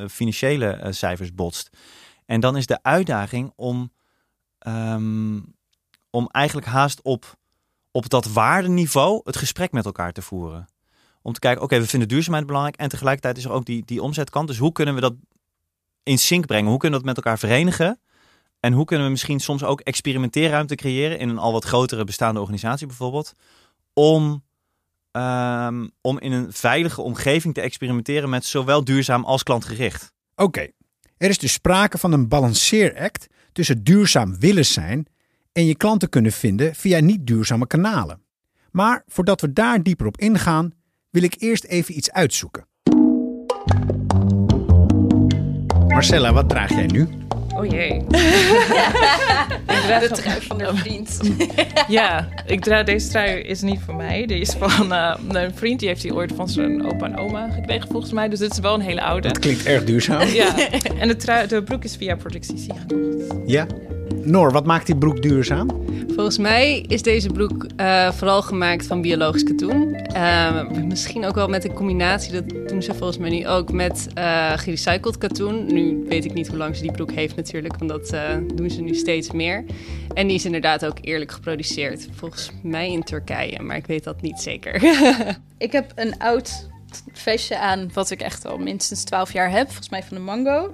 financiële 0.08 0.88
cijfers 0.90 1.34
botst? 1.34 1.70
En 2.26 2.40
dan 2.40 2.58
is 2.58 2.66
de 2.66 2.80
uitdaging 2.82 3.52
om, 3.56 3.92
um, 4.68 5.56
om 6.10 6.28
eigenlijk 6.32 6.68
haast 6.68 7.02
op 7.02 7.38
op 7.98 8.10
dat 8.10 8.26
waardeniveau 8.26 9.22
het 9.24 9.38
gesprek 9.38 9.72
met 9.72 9.86
elkaar 9.86 10.12
te 10.12 10.22
voeren. 10.22 10.68
Om 11.22 11.34
te 11.34 11.40
kijken, 11.40 11.64
oké, 11.64 11.80
we 11.80 11.88
vinden 11.88 12.08
duurzaamheid 12.08 12.46
belangrijk 12.46 12.76
en 12.76 12.90
tegelijkertijd 12.90 13.38
is 13.38 13.46
er 13.46 13.52
ook 13.52 13.66
die, 13.66 13.86
die 13.86 14.02
omzetkant. 14.02 14.48
Dus 14.48 14.58
hoe 14.58 14.72
kunnen 14.72 14.96
we 14.96 15.02
dat 15.02 15.14
in 16.04 16.18
sync 16.18 16.46
brengen? 16.46 16.70
Hoe 16.70 16.80
kunnen 16.80 17.00
we 17.00 17.06
dat 17.06 17.16
met 17.16 17.26
elkaar 17.26 17.40
verenigen? 17.40 18.00
En 18.60 18.74
hoe 18.74 18.86
kunnen 18.86 19.06
we 19.06 19.12
misschien 19.12 19.40
soms 19.40 19.64
ook 19.64 19.80
experimenteerruimte 19.80 20.76
creëren 20.76 21.20
in 21.20 21.30
een 21.30 21.38
al 21.38 21.52
wat 21.52 21.64
grotere 21.64 22.04
bestaande 22.04 22.40
organisatie 22.40 22.88
bijvoorbeeld, 22.88 23.34
om, 23.94 24.44
um, 25.12 25.92
om 26.02 26.20
in 26.20 26.32
een 26.32 26.54
veilige 26.54 27.02
omgeving 27.02 27.54
te 27.54 27.62
experimenteren 27.62 28.30
met 28.30 28.46
zowel 28.46 28.84
duurzaam 28.84 29.24
als 29.24 29.44
klantgericht? 29.44 30.12
Oké, 30.36 30.68
er 31.18 31.30
is 31.30 31.38
dus 31.38 31.54
sprake 31.54 31.98
van 31.98 32.12
een 32.12 32.28
balanceeract 32.28 33.28
tussen 33.52 33.84
duurzaam 33.84 34.40
willen 34.40 34.66
zijn 34.66 35.08
en 35.58 35.66
je 35.66 35.76
klanten 35.76 36.10
kunnen 36.10 36.32
vinden 36.32 36.76
via 36.76 37.00
niet 37.00 37.28
duurzame 37.28 37.68
kanalen. 37.68 38.22
Maar 38.72 39.04
voordat 39.08 39.42
we 39.42 39.54
daar 39.54 39.84
dieper 39.84 40.06
op 40.06 40.18
ingaan, 40.18 40.72
wil 41.10 41.24
ik 41.24 41.36
eerst 41.38 41.64
even 41.64 41.98
iets 41.98 42.12
uitzoeken. 42.12 42.68
Marcella, 45.88 46.34
wat 46.34 46.50
draag 46.50 46.70
jij 46.70 46.86
nu? 46.86 47.08
Oh 47.56 47.66
jee. 47.66 48.06
de 50.00 50.10
trui 50.12 50.42
van 50.42 50.62
een 50.62 50.78
vriend. 50.78 51.20
ja, 51.88 52.28
ik 52.46 52.62
draag, 52.64 52.86
deze 52.86 53.10
trui 53.10 53.42
is 53.42 53.62
niet 53.62 53.80
voor 53.86 53.96
mij. 53.96 54.26
Die 54.26 54.40
is 54.40 54.56
van 54.60 54.92
uh, 54.94 55.16
een 55.28 55.56
vriend. 55.56 55.80
Die 55.80 55.88
heeft 55.88 56.02
die 56.02 56.14
ooit 56.14 56.34
van 56.36 56.50
zijn 56.50 56.86
opa 56.86 57.06
en 57.06 57.18
oma 57.18 57.50
gekregen 57.50 57.90
volgens 57.90 58.12
mij. 58.12 58.30
Dus 58.30 58.40
dit 58.40 58.52
is 58.52 58.60
wel 58.60 58.74
een 58.74 58.82
hele 58.82 59.02
oude. 59.02 59.28
Dat 59.28 59.40
klinkt 59.40 59.66
erg 59.66 59.84
duurzaam. 59.84 60.28
ja, 60.28 60.70
en 61.00 61.08
de, 61.08 61.16
trui, 61.16 61.48
de 61.48 61.64
broek 61.64 61.84
is 61.84 61.96
via 61.96 62.16
Productie 62.16 62.58
gekocht. 62.58 63.42
Ja? 63.46 63.68
Noor, 64.28 64.52
wat 64.52 64.66
maakt 64.66 64.86
die 64.86 64.98
broek 64.98 65.22
duurzaam? 65.22 65.68
Volgens 66.08 66.38
mij 66.38 66.80
is 66.88 67.02
deze 67.02 67.30
broek 67.30 67.66
uh, 67.78 68.12
vooral 68.12 68.42
gemaakt 68.42 68.88
van 68.88 69.02
biologisch 69.02 69.44
katoen. 69.44 70.00
Uh, 70.16 70.70
misschien 70.70 71.26
ook 71.26 71.36
wel 71.36 71.48
met 71.48 71.64
een 71.66 71.74
combinatie, 71.74 72.32
dat 72.32 72.70
doen 72.70 72.82
ze 72.82 72.94
volgens 72.94 73.18
mij 73.18 73.30
nu 73.30 73.48
ook, 73.48 73.72
met 73.72 74.08
uh, 74.18 74.52
gerecycled 74.56 75.18
katoen. 75.18 75.74
Nu 75.74 76.06
weet 76.10 76.26
ik 76.26 76.34
niet 76.34 76.48
hoe 76.48 76.58
lang 76.58 76.76
ze 76.76 76.82
die 76.82 76.92
broek 76.92 77.12
heeft 77.12 77.36
natuurlijk, 77.36 77.78
want 77.78 77.90
dat 77.90 78.16
doen 78.56 78.70
ze 78.70 78.82
nu 78.82 78.94
steeds 78.94 79.32
meer. 79.32 79.66
En 80.14 80.28
die 80.28 80.36
is 80.36 80.46
inderdaad 80.46 80.86
ook 80.86 80.98
eerlijk 81.02 81.32
geproduceerd. 81.32 82.08
Volgens 82.12 82.52
mij 82.64 82.92
in 82.92 83.04
Turkije, 83.04 83.62
maar 83.62 83.78
ik 83.78 83.88
weet 83.88 84.04
dat 84.04 84.22
niet 84.22 84.40
zeker. 84.40 84.84
ik 85.58 85.72
heb 85.72 85.92
een 85.96 86.20
oud 86.20 86.68
vestje 87.14 87.60
aan, 87.60 87.90
wat 87.94 88.12
ik 88.12 88.22
echt 88.22 88.46
al 88.46 88.58
minstens 88.58 89.04
12 89.04 89.34
jaar 89.34 89.52
heb, 89.52 89.66
volgens 89.66 89.90
mij 89.90 90.04
van 90.04 90.18
de 90.18 90.24
Mango. 90.24 90.74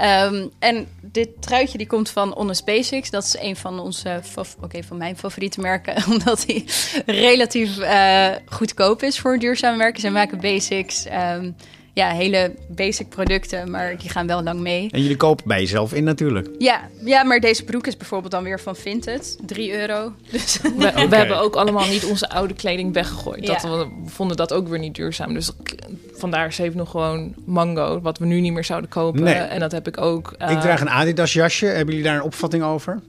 Um, 0.00 0.50
en 0.58 0.88
dit 1.00 1.28
truitje 1.40 1.78
die 1.78 1.86
komt 1.86 2.10
van 2.10 2.32
Honest 2.32 2.64
Basics. 2.64 3.10
Dat 3.10 3.24
is 3.24 3.36
een 3.38 3.56
van 3.56 3.78
onze, 3.78 4.20
oké, 4.60 4.82
van 4.82 4.96
mijn 4.96 5.16
favoriete 5.16 5.60
merken, 5.60 6.04
omdat 6.12 6.46
hij 6.46 6.64
relatief 7.06 7.78
uh, 7.78 8.28
goedkoop 8.46 9.02
is 9.02 9.18
voor 9.18 9.38
duurzame 9.38 9.76
merken. 9.76 10.00
Ze 10.00 10.10
maken 10.10 10.40
basics. 10.40 11.06
Um, 11.06 11.56
ja, 11.96 12.10
hele 12.10 12.54
basic 12.68 13.08
producten, 13.08 13.70
maar 13.70 13.96
die 13.98 14.10
gaan 14.10 14.26
wel 14.26 14.42
lang 14.42 14.60
mee. 14.60 14.88
En 14.90 15.02
jullie 15.02 15.16
kopen 15.16 15.44
bij 15.46 15.60
jezelf 15.60 15.92
in 15.92 16.04
natuurlijk. 16.04 16.48
Ja, 16.58 16.80
ja 17.04 17.22
maar 17.22 17.40
deze 17.40 17.64
broek 17.64 17.86
is 17.86 17.96
bijvoorbeeld 17.96 18.32
dan 18.32 18.44
weer 18.44 18.60
van 18.60 18.76
Vinted. 18.76 19.38
3 19.46 19.72
euro. 19.72 20.12
Dus 20.30 20.58
we, 20.62 21.06
we, 21.08 21.16
hebben 21.16 21.40
ook 21.40 21.56
allemaal 21.56 21.88
niet 21.88 22.04
onze 22.04 22.28
oude 22.28 22.54
kleding 22.54 22.92
weggegooid. 22.92 23.46
Dat 23.46 23.62
we 23.62 23.86
vonden 24.06 24.36
dat 24.36 24.52
ook 24.52 24.68
weer 24.68 24.78
niet 24.78 24.94
duurzaam. 24.94 25.34
Dus 25.34 25.50
vandaar, 26.12 26.52
ze 26.52 26.62
heeft 26.62 26.74
nog 26.74 26.90
gewoon 26.90 27.34
Mango, 27.44 28.00
wat 28.00 28.18
we 28.18 28.26
nu 28.26 28.40
niet 28.40 28.52
meer 28.52 28.64
zouden 28.64 28.90
kopen. 28.90 29.22
Nee. 29.22 29.34
En 29.34 29.60
dat 29.60 29.72
heb 29.72 29.88
ik 29.88 30.00
ook. 30.00 30.34
Uh... 30.38 30.50
Ik 30.50 30.60
draag 30.60 30.80
een 30.80 30.90
Adidas 30.90 31.32
jasje. 31.32 31.66
Hebben 31.66 31.94
jullie 31.94 32.10
daar 32.10 32.16
een 32.16 32.22
opvatting 32.22 32.62
over? 32.62 33.00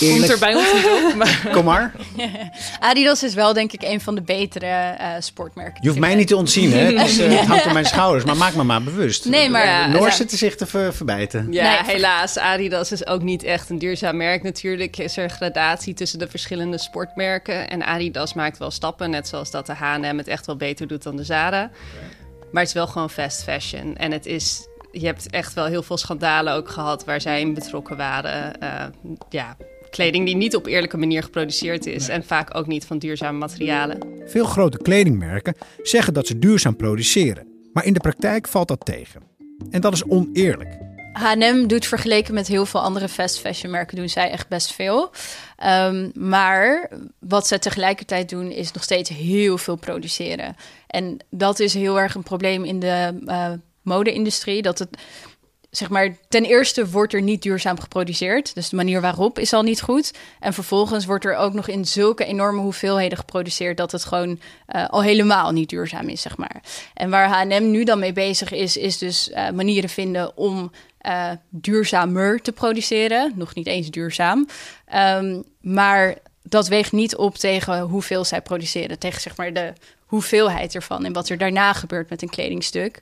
Eerlijk. 0.00 0.18
Komt 0.18 0.30
er 0.30 0.38
bij 0.38 0.54
ons 0.54 0.72
niet 0.72 0.84
op. 0.84 1.14
Maar... 1.14 1.48
Kom 1.52 1.64
maar. 1.64 1.92
Adidas 2.80 3.22
is 3.22 3.34
wel 3.34 3.52
denk 3.52 3.72
ik 3.72 3.82
een 3.82 4.00
van 4.00 4.14
de 4.14 4.22
betere 4.22 4.96
uh, 5.00 5.06
sportmerken. 5.18 5.78
Je 5.80 5.88
hoeft 5.88 6.00
mij 6.00 6.14
niet 6.14 6.26
te 6.26 6.36
ontzien, 6.36 6.72
hè? 6.72 6.92
Dus, 7.08 7.18
uh, 7.18 7.38
het 7.38 7.46
hangt 7.46 7.66
op 7.66 7.72
mijn 7.72 7.84
schouders, 7.84 8.24
maar 8.24 8.36
maak 8.36 8.54
me 8.54 8.62
maar 8.62 8.82
bewust. 8.82 9.24
Nee, 9.24 9.50
maar... 9.50 9.66
Ja, 9.66 9.86
Noor 9.86 10.12
zitten 10.12 10.38
zich 10.38 10.56
te 10.56 10.66
ver 10.66 10.94
verbijten. 10.94 11.52
Ja, 11.52 11.82
helaas. 11.84 12.38
Adidas 12.38 12.92
is 12.92 13.06
ook 13.06 13.22
niet 13.22 13.42
echt 13.42 13.70
een 13.70 13.78
duurzaam 13.78 14.16
merk. 14.16 14.42
Natuurlijk 14.42 14.98
is 14.98 15.16
er 15.16 15.30
gradatie 15.30 15.94
tussen 15.94 16.18
de 16.18 16.28
verschillende 16.28 16.78
sportmerken. 16.78 17.68
En 17.68 17.82
Adidas 17.82 18.34
maakt 18.34 18.58
wel 18.58 18.70
stappen, 18.70 19.10
net 19.10 19.28
zoals 19.28 19.50
dat 19.50 19.66
de 19.66 19.72
H&M 19.72 20.16
het 20.16 20.28
echt 20.28 20.46
wel 20.46 20.56
beter 20.56 20.86
doet 20.86 21.02
dan 21.02 21.16
de 21.16 21.24
Zara. 21.24 21.70
Maar 22.52 22.62
het 22.62 22.68
is 22.68 22.72
wel 22.74 22.86
gewoon 22.86 23.10
fast 23.10 23.42
fashion. 23.42 23.96
En 23.96 24.12
het 24.12 24.26
is 24.26 24.66
je 24.92 25.06
hebt 25.06 25.30
echt 25.30 25.54
wel 25.54 25.66
heel 25.66 25.82
veel 25.82 25.96
schandalen 25.96 26.54
ook 26.54 26.68
gehad 26.68 27.04
waar 27.04 27.20
zij 27.20 27.40
in 27.40 27.54
betrokken 27.54 27.96
waren. 27.96 28.56
Uh, 28.62 28.84
ja, 29.28 29.56
kleding 29.90 30.26
die 30.26 30.36
niet 30.36 30.56
op 30.56 30.66
eerlijke 30.66 30.96
manier 30.96 31.22
geproduceerd 31.22 31.86
is 31.86 32.08
en 32.08 32.24
vaak 32.24 32.54
ook 32.56 32.66
niet 32.66 32.84
van 32.84 32.98
duurzame 32.98 33.38
materialen. 33.38 33.98
Veel 34.26 34.44
grote 34.44 34.78
kledingmerken 34.78 35.54
zeggen 35.82 36.14
dat 36.14 36.26
ze 36.26 36.38
duurzaam 36.38 36.76
produceren, 36.76 37.46
maar 37.72 37.84
in 37.84 37.92
de 37.92 38.00
praktijk 38.00 38.48
valt 38.48 38.68
dat 38.68 38.84
tegen. 38.84 39.22
En 39.70 39.80
dat 39.80 39.92
is 39.92 40.04
oneerlijk. 40.04 40.78
H&M 41.12 41.66
doet 41.66 41.86
vergeleken 41.86 42.34
met 42.34 42.46
heel 42.48 42.66
veel 42.66 42.80
andere 42.80 43.08
fast 43.08 43.38
fashion 43.40 43.70
merken 43.70 43.96
doen 43.96 44.08
zij 44.08 44.30
echt 44.30 44.48
best 44.48 44.72
veel. 44.72 45.10
Um, 45.64 46.10
maar 46.14 46.90
wat 47.18 47.46
ze 47.46 47.58
tegelijkertijd 47.58 48.28
doen 48.28 48.50
is 48.50 48.72
nog 48.72 48.82
steeds 48.82 49.10
heel 49.10 49.58
veel 49.58 49.76
produceren. 49.76 50.56
En 50.86 51.16
dat 51.30 51.60
is 51.60 51.74
heel 51.74 52.00
erg 52.00 52.14
een 52.14 52.22
probleem 52.22 52.64
in 52.64 52.80
de 52.80 53.18
uh, 53.24 53.52
mode-industrie. 53.82 54.62
Dat 54.62 54.78
het 54.78 54.98
zeg 55.70 55.88
maar, 55.88 56.16
ten 56.28 56.44
eerste 56.44 56.90
wordt 56.90 57.12
er 57.12 57.22
niet 57.22 57.42
duurzaam 57.42 57.80
geproduceerd. 57.80 58.54
Dus 58.54 58.68
de 58.68 58.76
manier 58.76 59.00
waarop 59.00 59.38
is 59.38 59.52
al 59.52 59.62
niet 59.62 59.80
goed. 59.80 60.12
En 60.40 60.52
vervolgens 60.52 61.04
wordt 61.06 61.24
er 61.24 61.36
ook 61.36 61.52
nog 61.52 61.68
in 61.68 61.84
zulke 61.84 62.24
enorme 62.24 62.60
hoeveelheden 62.60 63.18
geproduceerd 63.18 63.76
dat 63.76 63.92
het 63.92 64.04
gewoon 64.04 64.40
uh, 64.68 64.88
al 64.88 65.02
helemaal 65.02 65.52
niet 65.52 65.68
duurzaam 65.68 66.08
is, 66.08 66.20
zeg 66.20 66.36
maar. 66.36 66.62
En 66.94 67.10
waar 67.10 67.28
HM 67.28 67.70
nu 67.70 67.84
dan 67.84 67.98
mee 67.98 68.12
bezig 68.12 68.52
is, 68.52 68.76
is 68.76 68.98
dus 68.98 69.28
uh, 69.28 69.50
manieren 69.50 69.90
vinden 69.90 70.36
om 70.36 70.70
uh, 71.06 71.30
duurzamer 71.50 72.40
te 72.40 72.52
produceren. 72.52 73.32
Nog 73.34 73.54
niet 73.54 73.66
eens 73.66 73.90
duurzaam. 73.90 74.46
Um, 74.94 75.44
maar 75.60 76.16
dat 76.42 76.68
weegt 76.68 76.92
niet 76.92 77.16
op 77.16 77.36
tegen 77.36 77.80
hoeveel 77.80 78.24
zij 78.24 78.42
produceren. 78.42 78.98
Tegen 78.98 79.20
zeg 79.20 79.36
maar 79.36 79.52
de 79.52 79.72
hoeveelheid 80.08 80.74
ervan 80.74 81.04
en 81.04 81.12
wat 81.12 81.28
er 81.28 81.38
daarna 81.38 81.72
gebeurt 81.72 82.10
met 82.10 82.22
een 82.22 82.28
kledingstuk. 82.28 83.00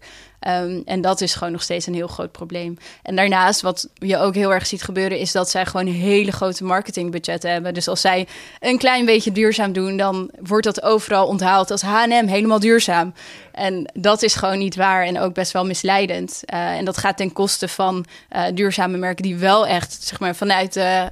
Um, 0.49 0.83
en 0.85 1.01
dat 1.01 1.21
is 1.21 1.35
gewoon 1.35 1.53
nog 1.53 1.63
steeds 1.63 1.87
een 1.87 1.95
heel 1.95 2.07
groot 2.07 2.33
probleem. 2.33 2.77
En 3.03 3.17
daarnaast, 3.17 3.61
wat 3.61 3.89
je 3.95 4.19
ook 4.19 4.35
heel 4.35 4.53
erg 4.53 4.67
ziet 4.67 4.83
gebeuren, 4.83 5.19
is 5.19 5.33
dat 5.33 5.51
zij 5.51 5.67
gewoon 5.67 5.87
hele 5.87 6.33
grote 6.33 6.65
marketingbudgetten 6.65 7.51
hebben. 7.51 7.75
Dus 7.75 7.89
als 7.89 8.01
zij 8.01 8.27
een 8.61 8.79
klein 8.79 9.05
beetje 9.05 9.33
duurzaam 9.33 9.73
doen, 9.73 9.97
dan 9.97 10.31
wordt 10.41 10.65
dat 10.65 10.83
overal 10.83 11.27
onthaald 11.27 11.71
als 11.71 11.83
HM 11.83 12.27
helemaal 12.27 12.61
duurzaam. 12.61 13.15
En 13.53 13.91
dat 13.95 14.23
is 14.23 14.35
gewoon 14.35 14.59
niet 14.59 14.77
waar 14.77 15.05
en 15.05 15.21
ook 15.21 15.35
best 15.35 15.53
wel 15.53 15.67
misleidend. 15.67 16.43
Uh, 16.47 16.77
en 16.77 16.85
dat 16.85 16.97
gaat 16.97 17.17
ten 17.17 17.33
koste 17.33 17.69
van 17.69 18.07
uh, 18.33 18.45
duurzame 18.55 18.97
merken 18.97 19.23
die 19.23 19.37
wel 19.37 19.67
echt, 19.67 20.03
zeg 20.03 20.21
maar, 20.21 20.37
vanuit, 20.37 20.77
uh, 20.77 21.05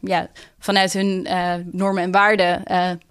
ja, 0.00 0.28
vanuit 0.66 0.92
hun 0.92 1.26
normen 1.72 2.02
en 2.02 2.10
waarden 2.10 2.62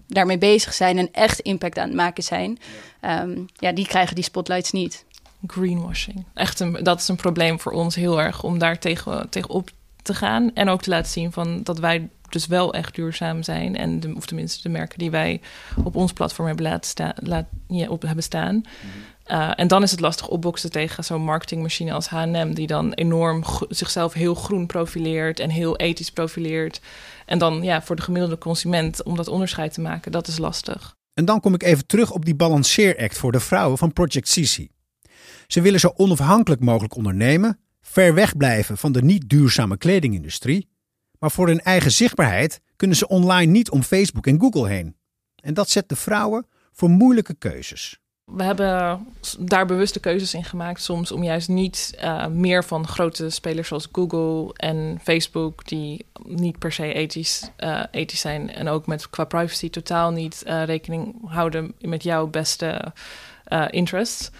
daarmee 0.06 0.38
bezig 0.38 0.74
zijn 0.74 0.98
en 0.98 1.08
echt 1.12 1.40
impact 1.40 1.78
aan 1.78 1.86
het 1.86 1.96
maken 1.96 2.22
zijn. 2.22 2.58
Um, 3.00 3.46
ja, 3.54 3.72
die 3.72 3.86
krijgen 3.86 4.14
die 4.14 4.24
spotlights 4.24 4.72
niet 4.72 5.04
greenwashing. 5.46 6.24
Echt 6.34 6.60
een, 6.60 6.78
dat 6.82 7.00
is 7.00 7.08
een 7.08 7.16
probleem 7.16 7.60
voor 7.60 7.72
ons 7.72 7.94
heel 7.94 8.20
erg 8.20 8.42
om 8.42 8.58
daar 8.58 8.78
tegen, 8.78 9.28
tegenop 9.28 9.70
te 10.02 10.14
gaan. 10.14 10.54
En 10.54 10.68
ook 10.68 10.82
te 10.82 10.90
laten 10.90 11.10
zien 11.10 11.32
van 11.32 11.62
dat 11.62 11.78
wij 11.78 12.08
dus 12.28 12.46
wel 12.46 12.74
echt 12.74 12.94
duurzaam 12.94 13.42
zijn. 13.42 13.76
En 13.76 14.00
de, 14.00 14.14
of 14.16 14.26
tenminste 14.26 14.62
de 14.62 14.68
merken 14.68 14.98
die 14.98 15.10
wij 15.10 15.40
op 15.84 15.96
ons 15.96 16.12
platform 16.12 16.46
hebben 16.46 16.64
laten 16.64 16.90
staan, 16.90 17.12
laat, 17.14 17.46
ja, 17.68 17.88
op 17.88 18.02
hebben 18.02 18.24
staan. 18.24 18.54
Mm 18.54 18.62
-hmm. 18.62 19.02
Uh, 19.30 19.52
en 19.56 19.68
dan 19.68 19.82
is 19.82 19.90
het 19.90 20.00
lastig 20.00 20.28
opboksen 20.28 20.70
tegen 20.70 21.04
zo'n 21.04 21.22
marketingmachine 21.22 21.92
als 21.92 22.06
H&M... 22.06 22.52
die 22.52 22.66
dan 22.66 22.92
enorm 22.92 23.44
zichzelf 23.68 24.12
heel 24.12 24.34
groen 24.34 24.66
profileert 24.66 25.40
en 25.40 25.50
heel 25.50 25.76
ethisch 25.76 26.10
profileert. 26.10 26.80
En 27.26 27.38
dan 27.38 27.62
ja, 27.62 27.82
voor 27.82 27.96
de 27.96 28.02
gemiddelde 28.02 28.38
consument 28.38 29.02
om 29.02 29.16
dat 29.16 29.28
onderscheid 29.28 29.72
te 29.72 29.80
maken, 29.80 30.12
dat 30.12 30.28
is 30.28 30.38
lastig. 30.38 30.96
En 31.14 31.24
dan 31.24 31.40
kom 31.40 31.54
ik 31.54 31.62
even 31.62 31.86
terug 31.86 32.10
op 32.10 32.24
die 32.24 32.34
balanceeract 32.34 33.18
voor 33.18 33.32
de 33.32 33.40
vrouwen 33.40 33.78
van 33.78 33.92
Project 33.92 34.28
Sisi. 34.28 34.70
Ze 35.46 35.60
willen 35.60 35.80
zo 35.80 35.92
onafhankelijk 35.96 36.60
mogelijk 36.60 36.96
ondernemen, 36.96 37.58
ver 37.80 38.14
weg 38.14 38.36
blijven 38.36 38.78
van 38.78 38.92
de 38.92 39.02
niet 39.02 39.28
duurzame 39.28 39.76
kledingindustrie, 39.76 40.68
maar 41.18 41.30
voor 41.30 41.46
hun 41.46 41.60
eigen 41.60 41.90
zichtbaarheid 41.90 42.60
kunnen 42.76 42.96
ze 42.96 43.08
online 43.08 43.52
niet 43.52 43.70
om 43.70 43.82
Facebook 43.82 44.26
en 44.26 44.40
Google 44.40 44.68
heen. 44.68 44.96
En 45.36 45.54
dat 45.54 45.70
zet 45.70 45.88
de 45.88 45.96
vrouwen 45.96 46.46
voor 46.72 46.88
moeilijke 46.88 47.34
keuzes. 47.34 48.00
We 48.26 48.42
hebben 48.42 49.06
daar 49.38 49.66
bewuste 49.66 50.00
keuzes 50.00 50.34
in 50.34 50.44
gemaakt, 50.44 50.82
soms 50.82 51.12
om 51.12 51.22
juist 51.22 51.48
niet 51.48 51.98
uh, 52.02 52.26
meer 52.26 52.64
van 52.64 52.86
grote 52.86 53.30
spelers 53.30 53.68
zoals 53.68 53.88
Google 53.92 54.54
en 54.54 54.98
Facebook, 55.02 55.68
die 55.68 56.06
niet 56.24 56.58
per 56.58 56.72
se 56.72 56.92
ethisch, 56.92 57.50
uh, 57.58 57.82
zijn 58.06 58.50
en 58.50 58.68
ook 58.68 58.86
met 58.86 59.10
qua 59.10 59.24
privacy 59.24 59.70
totaal 59.70 60.10
niet 60.10 60.42
uh, 60.46 60.64
rekening 60.64 61.14
houden 61.24 61.74
met 61.80 62.02
jouw 62.02 62.26
beste 62.26 62.92
interests. 63.70 64.30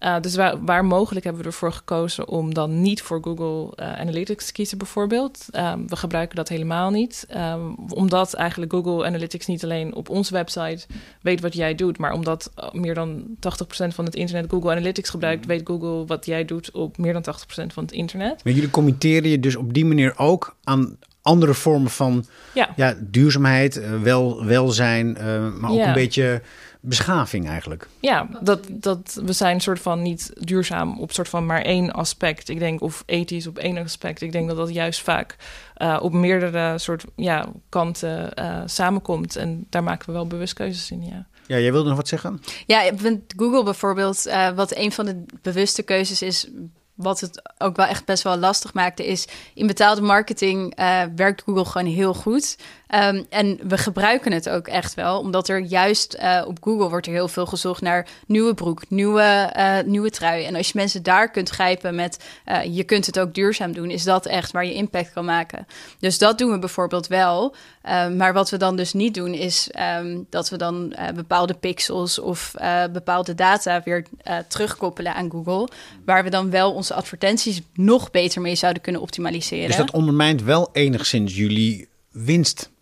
Uh, 0.00 0.20
dus 0.20 0.34
waar, 0.34 0.64
waar, 0.64 0.84
mogelijk 0.84 1.24
hebben 1.24 1.42
we 1.42 1.48
ervoor 1.48 1.72
gekozen 1.72 2.28
om 2.28 2.54
dan 2.54 2.80
niet 2.80 3.02
voor 3.02 3.22
Google 3.22 3.84
uh, 3.84 4.00
Analytics 4.00 4.46
te 4.46 4.52
kiezen, 4.52 4.78
bijvoorbeeld. 4.78 5.46
Um, 5.52 5.88
we 5.88 5.96
gebruiken 5.96 6.36
dat 6.36 6.48
helemaal 6.48 6.90
niet, 6.90 7.26
um, 7.36 7.74
omdat 7.88 8.34
eigenlijk 8.34 8.72
Google 8.72 9.06
Analytics 9.06 9.46
niet 9.46 9.64
alleen 9.64 9.94
op 9.94 10.08
onze 10.08 10.32
website 10.32 10.86
weet 11.22 11.40
wat 11.40 11.54
jij 11.54 11.74
doet, 11.74 11.98
maar 11.98 12.12
omdat 12.12 12.52
uh, 12.58 12.72
meer 12.72 12.94
dan 12.94 13.24
80% 13.24 13.28
van 13.68 14.04
het 14.04 14.14
internet 14.14 14.50
Google 14.50 14.70
Analytics 14.70 15.10
gebruikt, 15.10 15.46
weet 15.46 15.66
Google 15.66 16.06
wat 16.06 16.26
jij 16.26 16.44
doet 16.44 16.70
op 16.70 16.98
meer 16.98 17.12
dan 17.12 17.24
80% 17.24 17.66
van 17.66 17.82
het 17.82 17.92
internet. 17.92 18.44
Maar 18.44 18.52
jullie 18.52 18.70
committeren 18.70 19.30
je 19.30 19.40
dus 19.40 19.56
op 19.56 19.74
die 19.74 19.84
manier 19.84 20.18
ook 20.18 20.56
aan 20.64 20.96
andere 21.22 21.54
vormen 21.54 21.90
van 21.90 22.24
ja. 22.54 22.72
Ja, 22.76 22.96
duurzaamheid, 23.00 24.00
wel, 24.02 24.44
welzijn, 24.44 25.12
maar 25.60 25.70
ook 25.70 25.76
ja. 25.76 25.86
een 25.86 25.92
beetje 25.92 26.42
beschaving 26.88 27.48
eigenlijk. 27.48 27.88
Ja, 28.00 28.28
dat, 28.40 28.60
dat 28.70 29.20
we 29.24 29.32
zijn 29.32 29.60
soort 29.60 29.80
van 29.80 30.02
niet 30.02 30.32
duurzaam 30.34 31.00
op 31.00 31.12
soort 31.12 31.28
van 31.28 31.46
maar 31.46 31.62
één 31.62 31.92
aspect. 31.92 32.48
Ik 32.48 32.58
denk, 32.58 32.80
of 32.80 33.02
ethisch 33.06 33.46
op 33.46 33.58
één 33.58 33.78
aspect. 33.78 34.20
Ik 34.20 34.32
denk 34.32 34.48
dat 34.48 34.56
dat 34.56 34.74
juist 34.74 35.00
vaak 35.00 35.36
uh, 35.76 35.98
op 36.02 36.12
meerdere 36.12 36.78
soort 36.78 37.04
ja, 37.16 37.48
kanten 37.68 38.30
uh, 38.38 38.62
samenkomt. 38.66 39.36
En 39.36 39.66
daar 39.70 39.82
maken 39.82 40.06
we 40.06 40.12
wel 40.12 40.26
bewust 40.26 40.54
keuzes 40.54 40.90
in, 40.90 41.04
ja. 41.04 41.26
Ja, 41.46 41.58
jij 41.58 41.72
wilde 41.72 41.88
nog 41.88 41.96
wat 41.96 42.08
zeggen? 42.08 42.40
Ja, 42.66 42.90
Google 43.36 43.62
bijvoorbeeld, 43.62 44.26
uh, 44.26 44.50
wat 44.50 44.76
een 44.76 44.92
van 44.92 45.06
de 45.06 45.24
bewuste 45.42 45.82
keuzes 45.82 46.22
is 46.22 46.48
wat 46.96 47.20
het 47.20 47.42
ook 47.58 47.76
wel 47.76 47.86
echt 47.86 48.04
best 48.04 48.22
wel 48.22 48.36
lastig 48.36 48.74
maakte, 48.74 49.06
is 49.06 49.28
in 49.54 49.66
betaalde 49.66 50.00
marketing 50.00 50.78
uh, 50.80 51.02
werkt 51.16 51.42
Google 51.42 51.64
gewoon 51.64 51.86
heel 51.86 52.14
goed. 52.14 52.58
Um, 52.94 53.26
en 53.28 53.58
we 53.68 53.78
gebruiken 53.78 54.32
het 54.32 54.48
ook 54.48 54.68
echt 54.68 54.94
wel, 54.94 55.18
omdat 55.18 55.48
er 55.48 55.60
juist 55.60 56.16
uh, 56.20 56.42
op 56.46 56.58
Google 56.60 56.88
wordt 56.88 57.06
er 57.06 57.12
heel 57.12 57.28
veel 57.28 57.46
gezocht 57.46 57.80
naar 57.80 58.06
nieuwe 58.26 58.54
broek, 58.54 58.82
nieuwe, 58.88 59.52
uh, 59.56 59.78
nieuwe 59.84 60.10
trui. 60.10 60.44
En 60.44 60.54
als 60.54 60.66
je 60.66 60.72
mensen 60.74 61.02
daar 61.02 61.30
kunt 61.30 61.48
grijpen 61.48 61.94
met 61.94 62.24
je 62.70 62.84
kunt 62.84 63.06
het 63.06 63.18
ook 63.18 63.34
duurzaam 63.34 63.72
doen, 63.72 63.90
is 63.90 64.04
dat 64.04 64.26
echt 64.26 64.52
waar 64.52 64.64
je 64.64 64.74
impact 64.74 65.12
kan 65.12 65.24
maken. 65.24 65.66
Dus 65.98 66.18
dat 66.18 66.38
doen 66.38 66.50
we 66.50 66.58
bijvoorbeeld 66.58 67.06
wel. 67.06 67.54
Um, 67.88 68.16
maar 68.16 68.32
wat 68.32 68.50
we 68.50 68.56
dan 68.56 68.76
dus 68.76 68.92
niet 68.92 69.14
doen, 69.14 69.34
is 69.34 69.70
um, 69.98 70.26
dat 70.30 70.48
we 70.48 70.56
dan 70.56 70.96
bepaalde 71.14 71.54
pixels 71.54 72.18
of 72.18 72.54
bepaalde 72.92 73.34
data 73.34 73.82
weer 73.84 74.04
terugkoppelen 74.48 75.14
aan 75.14 75.30
Google, 75.30 75.68
waar 76.04 76.24
we 76.24 76.30
dan 76.30 76.50
wel 76.50 76.72
onze 76.72 76.94
advertenties 76.94 77.60
nog 77.74 78.10
beter 78.10 78.40
mee 78.40 78.54
zouden 78.54 78.82
kunnen 78.82 79.00
optimaliseren. 79.00 79.66
Dus 79.66 79.76
dat 79.76 79.90
ondermijnt 79.90 80.42
wel 80.42 80.68
enigszins 80.72 81.36
jullie 81.36 81.88
winst. 82.10 82.74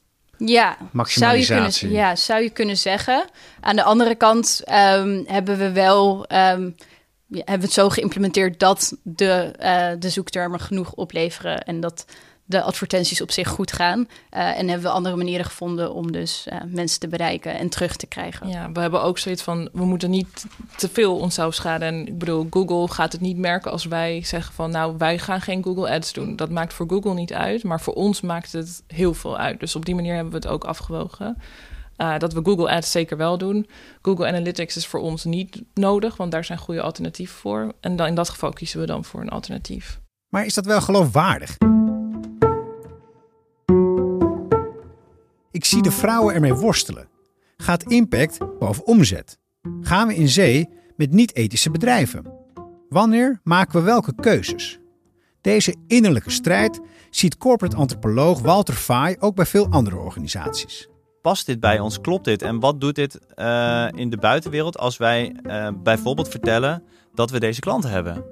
Ja, 0.45 0.77
zou 1.03 1.37
je, 1.37 1.47
kunnen, 1.47 1.73
ja, 1.91 2.17
zou 2.17 2.43
je 2.43 2.51
kunnen 2.51 2.77
zeggen. 2.77 3.25
Aan 3.61 3.77
de 3.77 3.83
andere 3.83 4.15
kant 4.15 4.63
um, 4.69 5.25
hebben 5.27 5.59
we 5.59 5.73
wel 5.73 6.27
um, 6.33 6.75
ja, 7.27 7.43
hebben 7.45 7.59
we 7.59 7.65
het 7.65 7.73
zo 7.73 7.89
geïmplementeerd 7.89 8.59
dat 8.59 8.97
de, 9.03 9.55
uh, 9.61 9.91
de 9.99 10.09
zoektermen 10.09 10.61
genoeg 10.61 10.93
opleveren 10.93 11.65
en 11.65 11.81
dat 11.81 12.05
de 12.47 12.63
advertenties 12.63 13.21
op 13.21 13.31
zich 13.31 13.49
goed 13.49 13.73
gaan. 13.73 13.99
Uh, 13.99 14.59
en 14.59 14.69
hebben 14.69 14.87
we 14.87 14.95
andere 14.95 15.17
manieren 15.17 15.45
gevonden 15.45 15.95
om 15.95 16.13
dus 16.13 16.47
uh, 16.53 16.59
mensen 16.67 17.01
te 17.01 17.09
bereiken 17.09 17.59
en 17.59 17.69
terug 17.69 17.97
te 17.97 18.07
krijgen. 18.07 18.49
Ja, 18.49 18.73
we 18.73 18.81
hebben 18.81 19.03
ook 19.03 19.19
zoiets 19.19 19.43
van, 19.43 19.69
we 19.73 19.85
moeten 19.85 20.11
niet 20.11 20.47
te 20.77 20.89
veel 20.89 21.17
onszelf 21.17 21.55
schaden. 21.55 21.89
En 21.89 22.07
ik 22.07 22.19
bedoel, 22.19 22.47
Google 22.51 22.95
gaat 22.95 23.13
het 23.13 23.21
niet 23.21 23.37
merken 23.37 23.71
als 23.71 23.85
wij 23.85 24.23
zeggen 24.25 24.55
van, 24.55 24.71
nou, 24.71 24.95
wij 24.99 25.19
gaan 25.19 25.41
geen 25.41 25.65
Google 25.65 25.91
Ads 25.91 26.13
doen. 26.13 26.37
Dat 26.37 26.51
maakt 26.51 26.73
voor 26.73 26.89
Google 26.89 27.15
niet 27.15 27.33
uit, 27.33 27.63
maar 27.63 27.81
voor 27.81 27.95
ons 27.95 28.21
maakt 28.21 28.53
het 28.53 28.83
heel 28.87 29.15
veel 29.15 29.39
uit. 29.39 29.61
Dus 29.61 29.77
op 29.77 29.85
die 29.85 29.95
manier 29.95 30.15
hebben 30.15 30.33
we 30.33 30.39
het 30.39 30.47
ook 30.47 30.65
afgewogen. 30.65 31.37
Uh, 31.97 32.19
dat 32.19 32.33
we 32.33 32.41
Google 32.45 32.71
Ads 32.71 32.91
zeker 32.91 33.17
wel 33.17 33.39
doen. 33.39 33.69
Google 34.03 34.27
Analytics 34.27 34.77
is 34.77 34.87
voor 34.87 35.01
ons 35.01 35.25
niet 35.25 35.63
nodig, 35.75 36.17
want 36.17 36.33
daar 36.33 36.45
zijn 36.45 36.59
goede 36.59 36.83
alternatieven 36.83 37.37
voor. 37.37 37.73
En 37.81 37.97
dan, 37.97 38.07
in 38.07 38.15
dat 38.15 38.29
geval 38.29 38.51
kiezen 38.51 38.81
we 38.81 38.87
dan 38.87 39.05
voor 39.05 39.21
een 39.21 39.29
alternatief. 39.29 40.01
Maar 40.29 40.45
is 40.45 40.55
dat 40.55 40.67
wel 40.67 40.81
geloofwaardig? 40.81 41.57
Zie 45.75 45.83
de 45.83 45.91
vrouwen 45.91 46.35
ermee 46.35 46.55
worstelen. 46.55 47.09
Gaat 47.57 47.83
impact 47.83 48.39
boven 48.59 48.87
omzet? 48.87 49.39
Gaan 49.81 50.07
we 50.07 50.15
in 50.15 50.29
zee 50.29 50.69
met 50.97 51.11
niet-ethische 51.11 51.71
bedrijven? 51.71 52.25
Wanneer 52.89 53.41
maken 53.43 53.79
we 53.79 53.85
welke 53.85 54.15
keuzes? 54.15 54.79
Deze 55.41 55.75
innerlijke 55.87 56.31
strijd 56.31 56.81
ziet 57.11 57.37
corporate 57.37 57.77
antropoloog 57.77 58.41
Walter 58.41 58.75
Fay 58.75 59.17
ook 59.21 59.35
bij 59.35 59.47
veel 59.47 59.69
andere 59.71 59.97
organisaties. 59.97 60.89
Past 61.23 61.47
dit 61.47 61.61
bij 61.61 61.81
ons? 61.81 62.01
Klopt 62.01 62.25
dit? 62.25 62.43
En 62.43 62.61
wat 62.61 62.81
doet 62.81 62.95
dit 62.95 63.19
uh, 63.37 63.89
in 63.95 64.11
de 64.11 64.19
buitenwereld 64.19 64.79
als 64.79 64.97
wij 64.97 65.37
uh, 65.43 65.69
bijvoorbeeld 65.83 66.29
vertellen 66.29 66.83
dat 67.15 67.31
we 67.31 67.41
deze 67.41 67.61
klanten 67.61 67.91
hebben? 67.91 68.25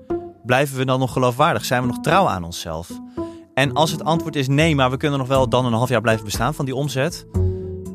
Blijven 0.45 0.77
we 0.77 0.85
dan 0.85 0.99
nog 0.99 1.13
geloofwaardig? 1.13 1.65
Zijn 1.65 1.83
we 1.83 1.89
nog 1.89 2.01
trouw 2.01 2.27
aan 2.27 2.45
onszelf? 2.45 2.91
En 3.55 3.73
als 3.73 3.91
het 3.91 4.05
antwoord 4.05 4.37
is 4.37 4.49
nee, 4.49 4.75
maar 4.75 4.91
we 4.91 4.97
kunnen 4.97 5.19
nog 5.19 5.29
wel 5.29 5.49
dan 5.49 5.65
een 5.65 5.73
half 5.73 5.89
jaar 5.89 6.01
blijven 6.01 6.25
bestaan 6.25 6.55
van 6.55 6.65
die 6.65 6.75
omzet, 6.75 7.27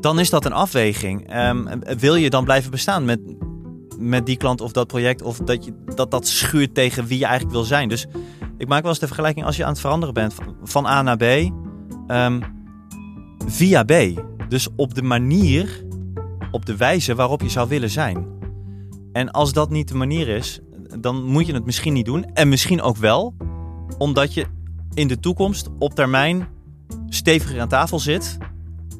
dan 0.00 0.18
is 0.18 0.30
dat 0.30 0.44
een 0.44 0.52
afweging. 0.52 1.36
Um, 1.36 1.68
wil 1.98 2.14
je 2.14 2.30
dan 2.30 2.44
blijven 2.44 2.70
bestaan 2.70 3.04
met 3.04 3.20
met 3.98 4.26
die 4.26 4.36
klant 4.36 4.60
of 4.60 4.72
dat 4.72 4.86
project. 4.86 5.22
Of 5.22 5.38
dat, 5.38 5.64
je, 5.64 5.72
dat 5.94 6.10
dat 6.10 6.26
schuurt 6.26 6.74
tegen 6.74 7.06
wie 7.06 7.18
je 7.18 7.24
eigenlijk 7.24 7.54
wil 7.54 7.64
zijn. 7.64 7.88
Dus 7.88 8.06
ik 8.58 8.68
maak 8.68 8.82
wel 8.82 8.90
eens 8.90 9.00
de 9.00 9.06
vergelijking 9.06 9.46
als 9.46 9.56
je 9.56 9.64
aan 9.64 9.70
het 9.70 9.80
veranderen 9.80 10.14
bent 10.14 10.34
van 10.62 10.86
A 10.86 11.02
naar 11.02 11.16
B. 11.16 11.22
Ehm, 11.22 12.40
via 13.46 13.82
B. 13.82 13.92
Dus 14.48 14.68
op 14.76 14.94
de 14.94 15.02
manier, 15.02 15.84
op 16.50 16.66
de 16.66 16.76
wijze 16.76 17.14
waarop 17.14 17.42
je 17.42 17.48
zou 17.48 17.68
willen 17.68 17.90
zijn. 17.90 18.26
En 19.12 19.30
als 19.30 19.52
dat 19.52 19.70
niet 19.70 19.88
de 19.88 19.94
manier 19.94 20.28
is, 20.28 20.60
dan 21.00 21.24
moet 21.24 21.46
je 21.46 21.54
het 21.54 21.64
misschien 21.64 21.92
niet 21.92 22.06
doen. 22.06 22.24
En 22.24 22.48
misschien 22.48 22.82
ook 22.82 22.96
wel, 22.96 23.34
omdat 23.98 24.34
je 24.34 24.46
in 24.94 25.08
de 25.08 25.20
toekomst 25.20 25.68
op 25.78 25.94
termijn 25.94 26.48
steviger 27.08 27.60
aan 27.60 27.68
tafel 27.68 27.98
zit 27.98 28.38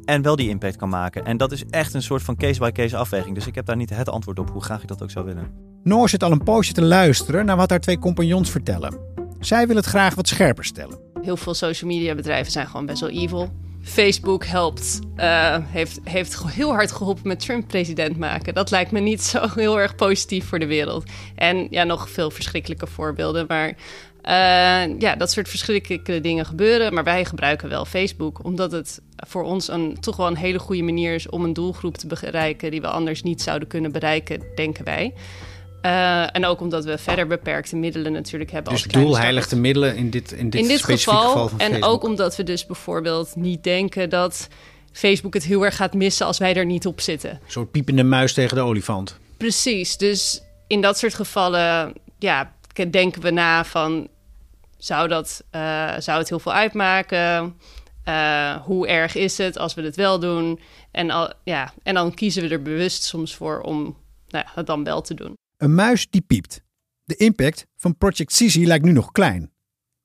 en 0.05 0.22
wel 0.22 0.37
die 0.37 0.48
impact 0.48 0.77
kan 0.77 0.88
maken. 0.88 1.24
En 1.24 1.37
dat 1.37 1.53
is 1.53 1.64
echt 1.70 1.94
een 1.94 2.03
soort 2.03 2.22
van 2.22 2.37
case-by-case 2.37 2.96
afweging. 2.96 3.35
Dus 3.35 3.46
ik 3.46 3.55
heb 3.55 3.66
daar 3.66 3.77
niet 3.77 3.90
het 3.90 4.09
antwoord 4.09 4.38
op 4.38 4.51
hoe 4.51 4.62
graag 4.62 4.83
ik 4.83 4.88
dat 4.88 5.03
ook 5.03 5.11
zou 5.11 5.24
willen. 5.24 5.51
Noor 5.83 6.09
zit 6.09 6.22
al 6.22 6.33
een 6.33 6.42
poosje 6.42 6.72
te 6.72 6.83
luisteren 6.83 7.44
naar 7.44 7.57
wat 7.57 7.70
haar 7.70 7.81
twee 7.81 7.98
compagnons 7.98 8.51
vertellen. 8.51 8.98
Zij 9.40 9.66
wil 9.66 9.77
het 9.77 9.85
graag 9.85 10.14
wat 10.14 10.29
scherper 10.29 10.64
stellen. 10.64 10.98
Heel 11.22 11.37
veel 11.37 11.55
social 11.55 11.90
media 11.90 12.14
bedrijven 12.14 12.53
zijn 12.53 12.66
gewoon 12.66 12.87
best 12.87 13.01
wel 13.01 13.11
evil. 13.11 13.53
Facebook 13.83 14.44
helpt, 14.44 14.98
uh, 15.16 15.57
heeft, 15.62 16.01
heeft 16.05 16.42
heel 16.46 16.72
hard 16.72 16.92
geholpen 16.92 17.29
met 17.29 17.40
Trump 17.40 17.68
president 17.68 18.16
maken. 18.16 18.55
Dat 18.55 18.70
lijkt 18.70 18.90
me 18.90 19.01
niet 19.01 19.22
zo 19.22 19.46
heel 19.55 19.81
erg 19.81 19.94
positief 19.94 20.44
voor 20.44 20.59
de 20.59 20.66
wereld. 20.66 21.05
En 21.35 21.66
ja, 21.70 21.85
nog 21.85 22.11
veel 22.11 22.31
verschrikkelijke 22.31 22.87
voorbeelden. 22.87 23.44
Maar 23.48 23.77
ja, 24.98 25.14
dat 25.18 25.30
soort 25.30 25.48
verschrikkelijke 25.48 26.20
dingen 26.20 26.46
gebeuren. 26.46 26.94
Maar 26.94 27.04
wij 27.04 27.24
gebruiken 27.24 27.68
wel 27.68 27.84
Facebook, 27.84 28.44
omdat 28.44 28.72
het 28.72 29.00
voor 29.16 29.42
ons 29.42 29.68
een, 29.68 29.96
toch 30.00 30.16
wel 30.16 30.26
een 30.26 30.36
hele 30.36 30.58
goede 30.58 30.82
manier 30.82 31.14
is 31.14 31.28
om 31.28 31.44
een 31.44 31.52
doelgroep 31.52 31.96
te 31.96 32.06
bereiken 32.06 32.70
die 32.70 32.80
we 32.80 32.88
anders 32.88 33.22
niet 33.22 33.42
zouden 33.42 33.68
kunnen 33.68 33.92
bereiken, 33.92 34.42
denken 34.54 34.84
wij. 34.84 35.14
Uh, 35.82 36.36
en 36.36 36.46
ook 36.46 36.60
omdat 36.60 36.84
we 36.84 36.98
verder 36.98 37.26
beperkte 37.26 37.76
middelen 37.76 38.12
natuurlijk 38.12 38.50
hebben. 38.50 38.72
Dus 38.72 38.82
doelheiligde 38.82 39.56
middelen 39.56 39.96
in 39.96 40.10
dit, 40.10 40.32
in 40.32 40.50
dit, 40.50 40.60
in 40.60 40.68
dit 40.68 40.84
geval, 40.84 41.28
geval 41.28 41.48
van 41.48 41.58
En 41.58 41.84
ook 41.84 42.02
omdat 42.02 42.36
we 42.36 42.42
dus 42.42 42.66
bijvoorbeeld 42.66 43.36
niet 43.36 43.64
denken 43.64 44.10
dat 44.10 44.48
Facebook 44.92 45.34
het 45.34 45.44
heel 45.44 45.64
erg 45.64 45.76
gaat 45.76 45.94
missen 45.94 46.26
als 46.26 46.38
wij 46.38 46.54
er 46.54 46.66
niet 46.66 46.86
op 46.86 47.00
zitten. 47.00 47.30
Een 47.30 47.38
soort 47.46 47.70
piepende 47.70 48.02
muis 48.02 48.32
tegen 48.32 48.56
de 48.56 48.62
olifant. 48.62 49.18
Precies, 49.36 49.96
dus 49.96 50.42
in 50.66 50.80
dat 50.80 50.98
soort 50.98 51.14
gevallen 51.14 51.92
ja, 52.18 52.52
denken 52.90 53.22
we 53.22 53.30
na 53.30 53.64
van... 53.64 54.08
zou, 54.78 55.08
dat, 55.08 55.44
uh, 55.52 55.98
zou 55.98 56.18
het 56.18 56.28
heel 56.28 56.38
veel 56.38 56.52
uitmaken? 56.52 57.56
Uh, 58.04 58.56
hoe 58.56 58.88
erg 58.88 59.14
is 59.14 59.38
het 59.38 59.58
als 59.58 59.74
we 59.74 59.82
het 59.82 59.96
wel 59.96 60.18
doen? 60.18 60.60
En, 60.90 61.10
al, 61.10 61.32
ja, 61.44 61.72
en 61.82 61.94
dan 61.94 62.14
kiezen 62.14 62.42
we 62.42 62.48
er 62.48 62.62
bewust 62.62 63.02
soms 63.02 63.34
voor 63.34 63.60
om 63.60 63.82
nou 64.28 64.44
ja, 64.44 64.52
het 64.54 64.66
dan 64.66 64.84
wel 64.84 65.00
te 65.00 65.14
doen. 65.14 65.34
Een 65.56 65.74
muis 65.74 66.10
die 66.10 66.20
piept. 66.20 66.62
De 67.04 67.16
impact 67.16 67.66
van 67.76 67.96
Project 67.96 68.32
Sisi 68.32 68.66
lijkt 68.66 68.84
nu 68.84 68.92
nog 68.92 69.12
klein. 69.12 69.52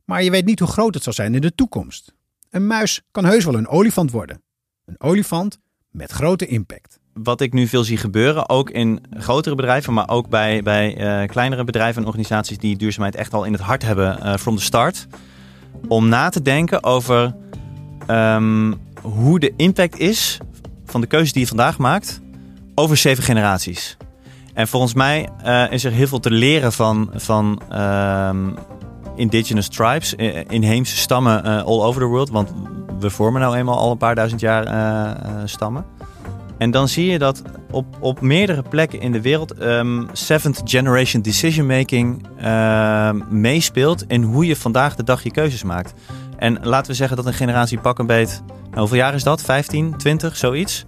Maar 0.05 0.23
je 0.23 0.31
weet 0.31 0.45
niet 0.45 0.59
hoe 0.59 0.67
groot 0.67 0.93
het 0.93 1.03
zal 1.03 1.13
zijn 1.13 1.36
in 1.36 1.41
de 1.41 1.55
toekomst. 1.55 2.13
Een 2.49 2.67
muis 2.67 3.01
kan 3.12 3.25
heus 3.25 3.45
wel 3.45 3.55
een 3.55 3.67
olifant 3.67 4.12
worden. 4.12 4.43
Een 4.86 5.01
olifant 5.01 5.59
met 5.89 6.12
grote 6.12 6.45
impact. 6.45 6.99
Wat 7.13 7.41
ik 7.41 7.54
nu 7.54 7.67
veel 7.67 7.84
zie 7.84 7.97
gebeuren, 7.97 8.49
ook 8.49 8.69
in 8.69 9.04
grotere 9.17 9.56
bedrijven, 9.56 9.93
maar 9.93 10.10
ook 10.10 10.30
bij, 10.30 10.63
bij 10.63 11.21
uh, 11.21 11.28
kleinere 11.28 11.63
bedrijven 11.63 12.02
en 12.02 12.08
organisaties 12.08 12.58
die 12.58 12.78
duurzaamheid 12.78 13.15
echt 13.15 13.34
al 13.34 13.43
in 13.43 13.52
het 13.52 13.62
hart 13.62 13.84
hebben 13.84 14.19
uh, 14.23 14.36
from 14.36 14.56
the 14.56 14.62
start. 14.62 15.08
Om 15.88 16.10
na 16.10 16.30
te 16.30 16.41
denken 16.41 16.84
over 16.84 17.36
um, 18.08 18.82
hoe 19.02 19.39
de 19.39 19.54
impact 19.58 19.99
is 19.99 20.38
van 20.86 21.02
de 21.02 21.08
keuzes 21.08 21.32
die 21.32 21.41
je 21.41 21.47
vandaag 21.47 21.78
maakt 21.78 22.21
over 22.76 22.97
zeven 22.97 23.23
generaties. 23.23 23.97
En 24.54 24.67
volgens 24.67 24.93
mij 24.93 25.30
uh, 25.45 25.71
is 25.71 25.84
er 25.84 25.91
heel 25.91 26.08
veel 26.08 26.19
te 26.19 26.32
leren 26.32 26.73
van, 26.73 27.10
van 27.13 27.62
um, 27.73 28.56
indigenous 29.15 29.67
tribes, 29.67 30.13
inheemse 30.47 30.97
stammen 30.97 31.43
all 31.43 31.82
over 31.82 32.02
the 32.02 32.08
world. 32.08 32.30
Want 32.30 32.54
we 32.99 33.10
vormen 33.10 33.41
nou 33.41 33.56
eenmaal 33.56 33.78
al 33.78 33.91
een 33.91 33.97
paar 33.97 34.15
duizend 34.15 34.41
jaar 34.41 34.67
stammen. 35.45 35.86
En 36.57 36.71
dan 36.71 36.87
zie 36.87 37.05
je 37.05 37.19
dat 37.19 37.41
op, 37.71 37.85
op 37.99 38.21
meerdere 38.21 38.61
plekken 38.61 39.01
in 39.01 39.11
de 39.11 39.21
wereld 39.21 39.61
um, 39.61 40.07
seventh 40.11 40.61
generation 40.63 41.21
decision 41.21 41.65
making 41.65 42.27
uh, 42.41 43.11
meespeelt 43.29 44.05
in 44.07 44.23
hoe 44.23 44.45
je 44.45 44.55
vandaag 44.55 44.95
de 44.95 45.03
dag 45.03 45.23
je 45.23 45.31
keuzes 45.31 45.63
maakt. 45.63 45.93
En 46.37 46.59
laten 46.61 46.91
we 46.91 46.97
zeggen 46.97 47.17
dat 47.17 47.25
een 47.25 47.33
generatie 47.33 47.79
pak 47.79 47.99
een 47.99 48.05
beet, 48.05 48.41
nou, 48.47 48.79
hoeveel 48.79 48.97
jaar 48.97 49.13
is 49.13 49.23
dat? 49.23 49.41
15, 49.41 49.97
20, 49.97 50.37
zoiets? 50.37 50.85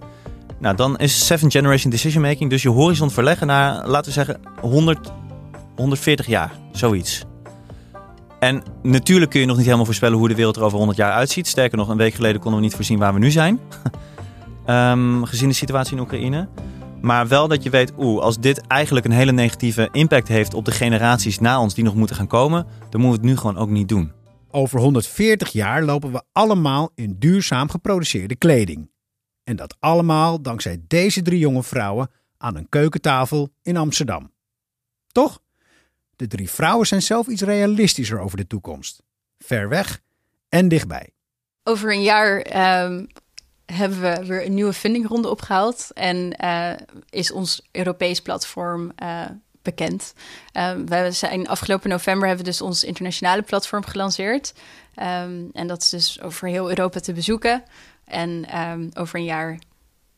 Nou, 0.58 0.76
dan 0.76 0.98
is 0.98 1.26
seventh 1.26 1.52
generation 1.52 1.90
decision 1.90 2.22
making 2.22 2.50
dus 2.50 2.62
je 2.62 2.68
horizon 2.68 3.10
verleggen 3.10 3.46
naar, 3.46 3.86
laten 3.86 4.06
we 4.06 4.12
zeggen, 4.12 4.40
100, 4.60 5.12
140 5.76 6.26
jaar, 6.26 6.52
zoiets. 6.72 7.24
En 8.38 8.62
natuurlijk 8.82 9.30
kun 9.30 9.40
je 9.40 9.46
nog 9.46 9.56
niet 9.56 9.64
helemaal 9.64 9.86
voorspellen 9.86 10.18
hoe 10.18 10.28
de 10.28 10.34
wereld 10.34 10.56
er 10.56 10.62
over 10.62 10.78
100 10.78 10.98
jaar 10.98 11.12
uitziet. 11.12 11.46
Sterker 11.46 11.78
nog, 11.78 11.88
een 11.88 11.96
week 11.96 12.14
geleden 12.14 12.40
konden 12.40 12.60
we 12.60 12.66
niet 12.66 12.74
voorzien 12.74 12.98
waar 12.98 13.12
we 13.12 13.18
nu 13.18 13.30
zijn. 13.30 13.60
um, 14.66 15.24
gezien 15.24 15.48
de 15.48 15.54
situatie 15.54 15.96
in 15.96 16.02
Oekraïne. 16.02 16.48
Maar 17.00 17.28
wel 17.28 17.48
dat 17.48 17.62
je 17.62 17.70
weet, 17.70 17.92
oeh, 17.98 18.22
als 18.22 18.38
dit 18.38 18.66
eigenlijk 18.66 19.06
een 19.06 19.12
hele 19.12 19.32
negatieve 19.32 19.88
impact 19.92 20.28
heeft 20.28 20.54
op 20.54 20.64
de 20.64 20.70
generaties 20.70 21.38
na 21.38 21.60
ons 21.60 21.74
die 21.74 21.84
nog 21.84 21.94
moeten 21.94 22.16
gaan 22.16 22.26
komen, 22.26 22.66
dan 22.90 23.00
moeten 23.00 23.20
we 23.20 23.26
het 23.26 23.36
nu 23.36 23.36
gewoon 23.36 23.56
ook 23.56 23.68
niet 23.68 23.88
doen. 23.88 24.12
Over 24.50 24.80
140 24.80 25.52
jaar 25.52 25.82
lopen 25.82 26.12
we 26.12 26.22
allemaal 26.32 26.90
in 26.94 27.16
duurzaam 27.18 27.70
geproduceerde 27.70 28.36
kleding. 28.36 28.90
En 29.44 29.56
dat 29.56 29.76
allemaal 29.80 30.42
dankzij 30.42 30.80
deze 30.86 31.22
drie 31.22 31.38
jonge 31.38 31.62
vrouwen 31.62 32.10
aan 32.38 32.56
een 32.56 32.68
keukentafel 32.68 33.52
in 33.62 33.76
Amsterdam. 33.76 34.32
Toch? 35.12 35.40
De 36.16 36.26
drie 36.26 36.50
vrouwen 36.50 36.86
zijn 36.86 37.02
zelf 37.02 37.26
iets 37.26 37.42
realistischer 37.42 38.18
over 38.18 38.36
de 38.36 38.46
toekomst. 38.46 39.02
Ver 39.38 39.68
weg 39.68 40.00
en 40.48 40.68
dichtbij. 40.68 41.10
Over 41.62 41.92
een 41.92 42.02
jaar 42.02 42.40
ehm, 42.40 43.04
hebben 43.66 44.00
we 44.00 44.26
weer 44.26 44.46
een 44.46 44.54
nieuwe 44.54 44.72
fundingronde 44.72 45.28
opgehaald. 45.28 45.90
En 45.94 46.36
uh, 46.44 46.72
is 47.10 47.32
ons 47.32 47.68
Europees 47.72 48.20
platform 48.20 48.92
uh, 49.02 49.24
bekend. 49.62 50.12
Um, 50.52 50.86
we 50.88 51.12
zijn 51.12 51.48
afgelopen 51.48 51.90
november 51.90 52.26
hebben 52.28 52.44
we 52.44 52.50
dus 52.50 52.60
ons 52.60 52.84
internationale 52.84 53.42
platform 53.42 53.84
gelanceerd. 53.84 54.52
Um, 54.96 55.50
en 55.52 55.66
dat 55.66 55.82
is 55.82 55.88
dus 55.88 56.20
over 56.20 56.48
heel 56.48 56.68
Europa 56.68 57.00
te 57.00 57.12
bezoeken. 57.12 57.62
En 58.04 58.46
over 58.94 59.18
een 59.18 59.24
jaar 59.24 59.58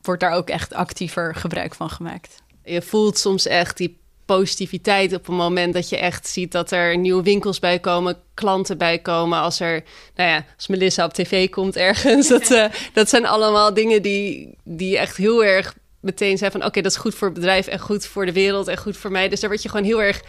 wordt 0.01 0.21
daar 0.21 0.33
ook 0.33 0.49
echt 0.49 0.75
actiever 0.75 1.35
gebruik 1.35 1.75
van 1.75 1.91
gemaakt. 1.91 2.43
Je 2.65 2.83
voelt 2.83 3.19
soms 3.19 3.47
echt 3.47 3.77
die 3.77 4.01
positiviteit 4.37 5.15
op 5.15 5.27
het 5.27 5.37
moment 5.37 5.75
dat 5.75 5.89
je 5.89 5.97
echt 5.97 6.29
ziet 6.29 6.53
dat 6.53 6.71
er 6.71 6.99
nieuwe 6.99 7.23
winkels 7.23 7.59
bij 7.59 7.79
komen, 7.79 8.17
klanten 8.35 8.79
bij 8.79 8.99
komen. 8.99 9.39
Als 9.39 9.61
er, 9.61 9.83
nou 10.15 10.31
ja, 10.31 10.45
als 10.57 10.67
Melissa 10.67 11.05
op 11.05 11.13
tv 11.13 11.49
komt 11.49 11.77
ergens. 11.77 12.29
Dat, 12.39 12.51
uh, 12.51 12.65
dat 12.93 13.09
zijn 13.09 13.27
allemaal 13.27 13.75
dingen 13.75 14.03
die, 14.03 14.55
die 14.65 14.99
echt 14.99 15.17
heel 15.17 15.45
erg 15.45 15.75
meteen 16.01 16.39
zijn 16.39 16.51
van 16.51 16.65
oké, 16.65 16.81
dat 16.81 16.93
is 16.93 16.99
goed 16.99 17.15
voor 17.15 17.29
het 17.29 17.37
bedrijf 17.37 17.67
en 17.67 17.79
goed 17.79 18.07
voor 18.07 18.27
de 18.27 18.33
wereld 18.33 18.69
en 18.69 18.77
goed 18.77 18.97
voor 18.97 19.11
mij. 19.11 19.29
Dus 19.29 19.41
daar 19.41 19.51
word 19.51 19.63
je 19.63 19.69
gewoon 19.69 19.85
heel 19.87 20.03
erg 20.03 20.23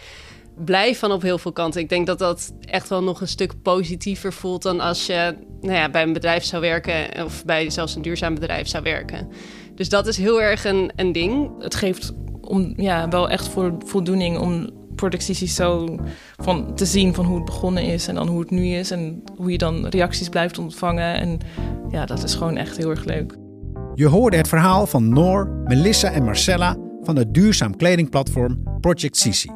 blij 0.64 0.94
van 0.94 1.12
op 1.12 1.22
heel 1.22 1.38
veel 1.38 1.52
kanten. 1.52 1.80
Ik 1.80 1.88
denk 1.88 2.06
dat 2.06 2.18
dat 2.18 2.52
echt 2.60 2.88
wel 2.88 3.02
nog 3.02 3.20
een 3.20 3.28
stuk 3.28 3.62
positiever 3.62 4.32
voelt 4.32 4.62
dan 4.62 4.80
als 4.80 5.06
je 5.06 5.34
nou 5.60 5.74
ja, 5.74 5.90
bij 5.90 6.02
een 6.02 6.12
bedrijf 6.12 6.44
zou 6.44 6.62
werken 6.62 7.24
of 7.24 7.44
bij 7.44 7.70
zelfs 7.70 7.94
een 7.94 8.02
duurzaam 8.02 8.34
bedrijf 8.34 8.68
zou 8.68 8.82
werken. 8.82 9.28
Dus 9.74 9.88
dat 9.88 10.06
is 10.06 10.16
heel 10.16 10.42
erg 10.42 10.64
een, 10.64 10.92
een 10.96 11.12
ding. 11.12 11.62
Het 11.62 11.74
geeft 11.74 12.12
om, 12.50 12.72
ja, 12.76 13.08
wel 13.08 13.30
echt 13.30 13.48
voor 13.48 13.74
voldoening 13.78 14.38
om 14.38 14.70
productie 14.94 15.48
zo 15.48 15.96
van 16.36 16.74
te 16.74 16.84
zien 16.84 17.14
van 17.14 17.24
hoe 17.24 17.36
het 17.36 17.44
begonnen 17.44 17.82
is 17.82 18.08
en 18.08 18.14
dan 18.14 18.28
hoe 18.28 18.40
het 18.40 18.50
nu 18.50 18.66
is 18.66 18.90
en 18.90 19.22
hoe 19.36 19.50
je 19.50 19.58
dan 19.58 19.86
reacties 19.86 20.28
blijft 20.28 20.58
ontvangen. 20.58 21.14
En 21.14 21.38
ja, 21.90 22.06
dat 22.06 22.22
is 22.22 22.34
gewoon 22.34 22.56
echt 22.56 22.76
heel 22.76 22.90
erg 22.90 23.04
leuk. 23.04 23.36
Je 23.94 24.06
hoorde 24.06 24.36
het 24.36 24.48
verhaal 24.48 24.86
van 24.86 25.08
Noor, 25.08 25.62
Melissa 25.64 26.10
en 26.10 26.24
Marcella 26.24 26.76
van 27.02 27.16
het 27.16 27.34
duurzaam 27.34 27.76
kledingplatform 27.76 28.62
Project 28.80 29.16
Sisi. 29.16 29.50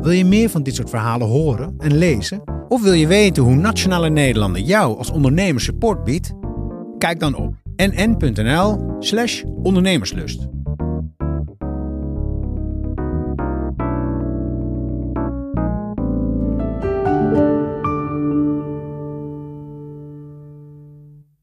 Wil 0.00 0.12
je 0.12 0.24
meer 0.24 0.50
van 0.50 0.62
dit 0.62 0.74
soort 0.74 0.90
verhalen 0.90 1.28
horen 1.28 1.74
en 1.78 1.96
lezen? 1.96 2.42
Of 2.68 2.82
wil 2.82 2.92
je 2.92 3.06
weten 3.06 3.42
hoe 3.42 3.54
Nationale 3.54 4.10
Nederlanden 4.10 4.64
jou 4.64 4.98
als 4.98 5.10
ondernemer 5.10 5.60
support 5.60 6.04
biedt? 6.04 6.32
Kijk 6.98 7.20
dan 7.20 7.34
op 7.34 7.54
nn.nl/slash 7.76 9.42
ondernemerslust. 9.62 10.53